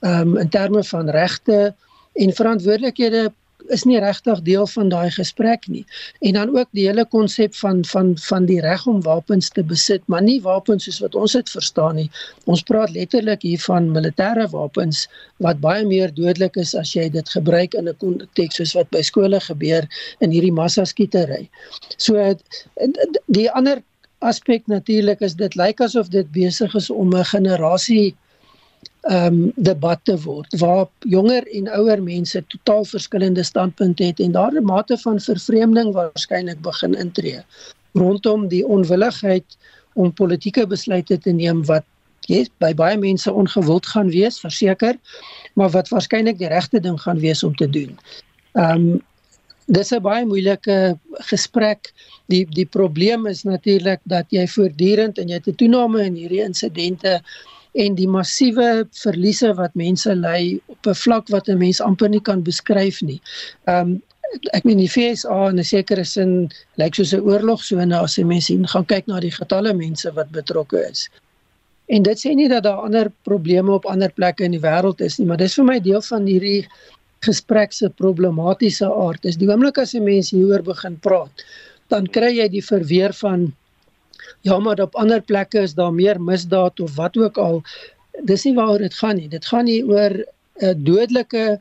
[0.00, 1.74] Ehm um, in terme van regte
[2.12, 3.32] en verantwoordelikhede
[3.74, 5.84] is nie regtig deel van daai gesprek nie.
[6.20, 10.02] En dan ook die hele konsep van van van die reg om wapens te besit,
[10.06, 12.10] maar nie wapens soos wat ons dit verstaan nie.
[12.44, 15.06] Ons praat letterlik hier van militêre wapens
[15.44, 19.02] wat baie meer dodelik is as jy dit gebruik in 'n konteks soos wat by
[19.02, 19.88] skole gebeur
[20.20, 21.48] in hierdie massaskietery.
[21.96, 22.34] So
[23.26, 23.82] die ander
[24.18, 28.16] aspek natuurlik is dit lyk asof dit besig is om 'n generasie
[29.08, 34.52] ehm um, debatte word waar jonger en ouer mense totaal verskillende standpunte het en daar
[34.52, 37.40] 'n mate van vervreemding waarskynlik begin intree
[37.92, 39.56] rondom die onwilligheid
[39.94, 41.84] om politieke besluite te neem wat
[42.26, 44.98] yes, by baie mense ongewild gaan wees verseker
[45.54, 47.98] maar wat waarskynlik die regte ding gaan wees om te doen.
[48.52, 49.02] Ehm um,
[49.68, 50.98] dis 'n baie moeilike
[51.30, 51.92] gesprek.
[52.32, 56.42] Die die probleem is natuurlik dat jy voortdurend en jy het 'n toename in hierdie
[56.44, 57.20] insidente
[57.78, 58.68] en die massiewe
[59.02, 63.20] verliese wat mense ly op 'n vlak wat 'n mens amper nie kan beskryf nie.
[63.66, 64.02] Um,
[64.52, 68.46] ek meen die FSA in 'n sekere sin lyk soos 'n oorlogsone as jy mense
[68.46, 71.08] sien gaan kyk na die getalle mense wat betrokke is.
[71.88, 75.18] En dit sê nie dat daar ander probleme op ander plekke in die wêreld is
[75.18, 76.66] nie, maar dis vir my deel van hierdie
[77.24, 79.22] gesprek se problematiese aard.
[79.22, 81.44] Dis die oomblik as 'n mens hieroor begin praat,
[81.88, 83.52] dan kry jy die verweer van
[84.40, 87.62] ja maar op ander plekke is daar meer misdaad of wat ook al
[88.24, 90.14] dis nie waaroor dit gaan nie dit gaan nie oor
[90.60, 91.60] 'n dodelike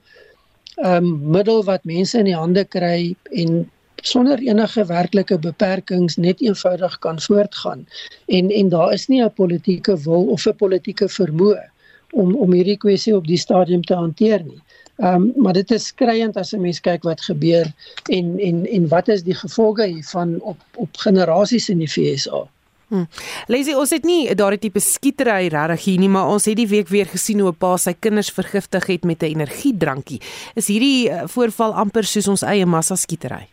[0.77, 3.69] ehm um, middel wat mense in die hande kry en
[4.03, 7.87] sonder enige werklike beperkings net eenvoudig kan voortgaan
[8.25, 11.63] en en daar is nie 'n politieke wil of 'n politieke vermoë
[12.11, 14.61] om om hierdie kwessie op die stadium te hanteer nie.
[14.97, 17.73] Ehm um, maar dit is skriwend as 'n mens kyk wat gebeur
[18.09, 22.47] en en en wat is die gevolge hiervan op op generasies in die FSA.
[22.89, 23.03] Hm.
[23.51, 26.87] Lesie, ons het nie daardie tipe skietery regtig hier nie, maar ons het die week
[26.87, 30.21] weer gesien hoe 'n pa sy kinders vergiftig het met 'n energiedrankie.
[30.55, 33.47] Is hierdie uh, voorval amper soos ons eie massa skietery?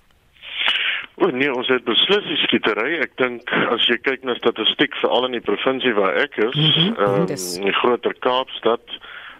[1.17, 2.99] O nee, ons het beslis die skietery.
[3.03, 6.71] Ek dink as jy kyk na statistiek veral in die provinsie waar ek is, mm
[6.71, 6.95] -hmm.
[6.99, 8.83] um, in die groter Kaapstad,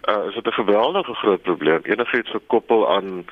[0.09, 1.81] uh, is dit 'n geweldige groot probleem.
[1.83, 3.25] Enigiets gekoppel aan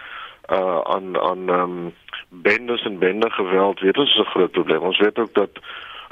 [0.51, 1.93] uh aan aan ehm um,
[2.29, 4.81] bendes en bende geweld, weet ons is 'n groot probleem.
[4.81, 5.51] Ons weet ook dat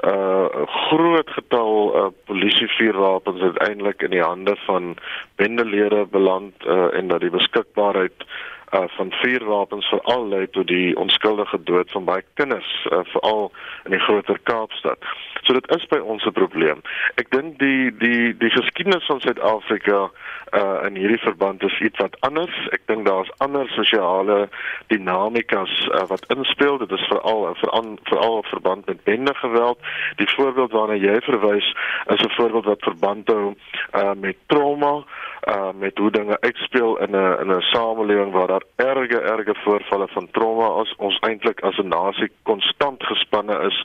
[0.04, 4.96] uh groot getal uh polisievuurwapens uiteindelik in die hande van
[5.36, 8.26] bendelede beland uh en dat die beskikbaarheid
[8.72, 13.52] uh van vuurwapens veral lei tot die onskuldige dood van baie kinders uh, veral
[13.84, 14.98] in die groter Kaapstad.
[15.42, 16.82] So dit is by ons 'n probleem.
[17.16, 20.10] Ek dink die die die geskiedenis van Suid-Afrika
[20.52, 22.56] uh in hierdie verband is iets wat anders.
[22.72, 24.50] Ek dink daar's ander sosiale
[24.88, 26.78] dinamikas uh, wat inspel.
[26.78, 29.80] Dit is veral veral veral verband met bendegeweld.
[30.16, 33.56] Die voorbeeld waarna jy verwys is 'n voorbeeld wat verband hou
[33.96, 35.04] uh met trauma
[35.48, 40.08] uh met hoe dinge uitspeel in 'n in 'n samelewing waar daar erge erge voorvalle
[40.14, 43.78] van trauma is ons eintlik as 'n nasie konstant gespanne is.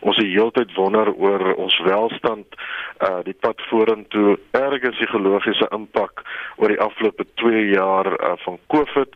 [0.00, 2.46] Ons die heeltyd wonder oor ons welstand
[3.08, 6.22] uh die pad vorentoe erge psigologiese impak
[6.56, 9.10] oor die afgelope 2 jaar uh, van Covid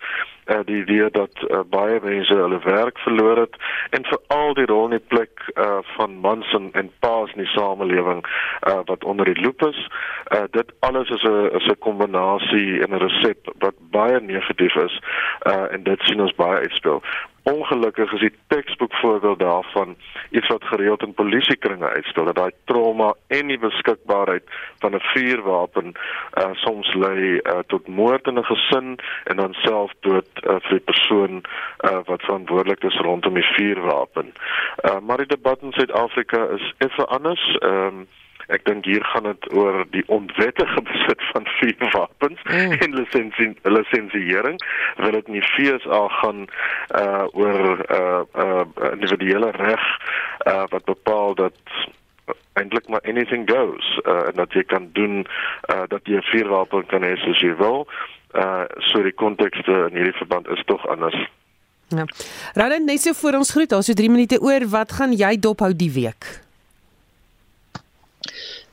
[0.46, 3.56] uh, die idee dat uh, baie mense hulle werk verloor het
[3.90, 7.52] en veral die rol in die plek uh, van mans en, en paas in die
[7.54, 9.88] samelewing uh, wat onder die loop is.
[10.34, 15.00] Uh, dit alles is 'n is 'n kombinasie en 'n resep wat baie negatief is
[15.46, 17.02] uh, en dit sien ons baie uitspel
[17.46, 19.96] ongelukkig is die teksboek voorbeeld daarvan
[20.30, 24.42] iets wat gereeld in polisiekringe uitstel dat daai trauma en die beskikbaarheid
[24.82, 29.92] van 'n vuurwapen uh, soms lei uh, tot moord in 'n gesin en dan self
[30.00, 34.32] dood uh, vir die persoon uh, wat verantwoordelik is rondom die vuurwapen.
[34.84, 37.56] Uh, maar die debat in Suid-Afrika is effe anders.
[37.62, 38.06] Um,
[38.46, 42.72] Ek dink hier gaan dit oor die onwettige besit van vuurwapens mm.
[42.72, 44.60] en lisensie lisensiering.
[44.96, 46.46] Wil dit nie FSA gaan
[46.94, 49.86] uh oor uh uh individuele reg
[50.46, 51.58] uh wat bepaal dat
[52.56, 55.26] eintlik maar anything goes uh, en dat jy kan doen
[55.70, 57.86] uh, dat jy 'n vuurwapen kan hê soos jy wil.
[58.34, 61.28] Uh so die konteks in hierdie verband is tog anders.
[61.88, 62.04] Ja.
[62.54, 65.76] Roland, net so voor ons groet, daar's so 3 minute oor, wat gaan jy dophou
[65.76, 66.45] die week?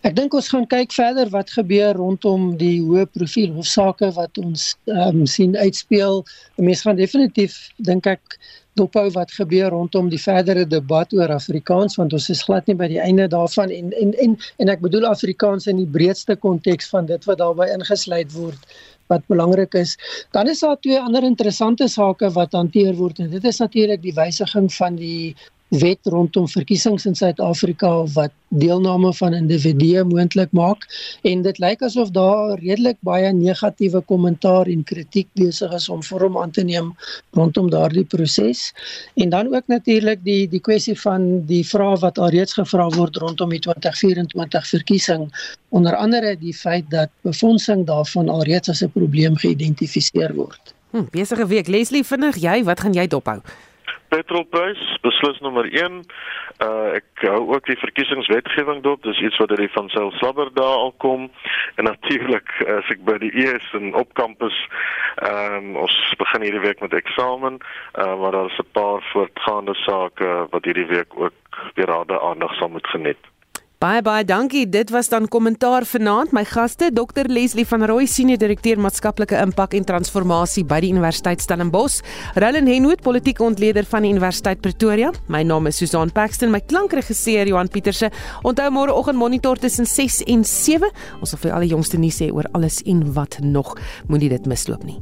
[0.04, 4.74] Ek dink ons gaan kyk verder wat gebeur rondom die hoë profiel hofsaake wat ons
[4.92, 6.26] um, sien uitspeel.
[6.60, 7.56] Mense gaan definitief
[7.88, 8.36] dink ek
[8.76, 12.90] dophou wat gebeur rondom die verdere debat oor Afrikaans want ons is glad nie by
[12.92, 17.08] die einde daarvan en en en en ek bedoel Afrikaans in die breedste konteks van
[17.08, 18.76] dit wat daarbey ingesluit word
[19.12, 19.96] wat belangrik is.
[20.36, 24.16] Dan is daar twee ander interessante sake wat hanteer word en dit is natuurlik die
[24.20, 25.36] wysiging van die
[25.74, 30.86] wet rondom verkiesings in Suid-Afrika wat deelname van individue moontlik maak
[31.26, 36.38] en dit lyk asof daar redelik baie negatiewe kommentaar en kritiek besig is om vorm
[36.38, 36.92] aan te neem
[37.34, 38.70] rondom daardie proses.
[39.18, 43.50] En dan ook natuurlik die die kwessie van die vrae wat alreeds gevra word rondom
[43.50, 45.28] die 2024 verkiesing,
[45.70, 50.74] onder andere die feit dat befondsing daarvan alreeds as 'n probleem geïdentifiseer word.
[50.92, 53.42] Hm, besige week Leslie vinnig jy, wat gaan jy dophou?
[54.14, 56.02] Petrolprys beslis nommer 1.
[56.62, 59.02] Uh ek hou ook die verkiesingswetgewing dop.
[59.08, 61.30] Dis iets wat uit die van self slabber daar al kom.
[61.76, 64.58] En natuurlik as ek by die ES en op kampus
[65.24, 67.60] ehm um, ons begin hierdie week met eksamen,
[67.98, 72.54] uh maar daar is 'n paar voortgaande sake wat hierdie week ook weer raad aandag
[72.58, 73.33] sal moet geniet.
[73.84, 74.64] Baie baie dankie.
[74.72, 76.32] Dit was dan kommentaar vanaand.
[76.32, 81.44] My gaste, Dr Leslie van Rooi, senior direkteur maatskaplike impak en transformasie by die Universiteit
[81.44, 82.00] Stellenbosch,
[82.40, 85.12] Roland Henwood, politieke ontleder van die Universiteit Pretoria.
[85.28, 88.08] My naam is Susan Paxton, my klankregisseur Johan Pieterse.
[88.48, 90.88] Onthou môreoggend monitor tussen 6 en 7.
[91.20, 93.76] Ons sal vir al die jongste nuus sê oor alles en wat nog.
[94.08, 95.02] Moenie dit misloop nie.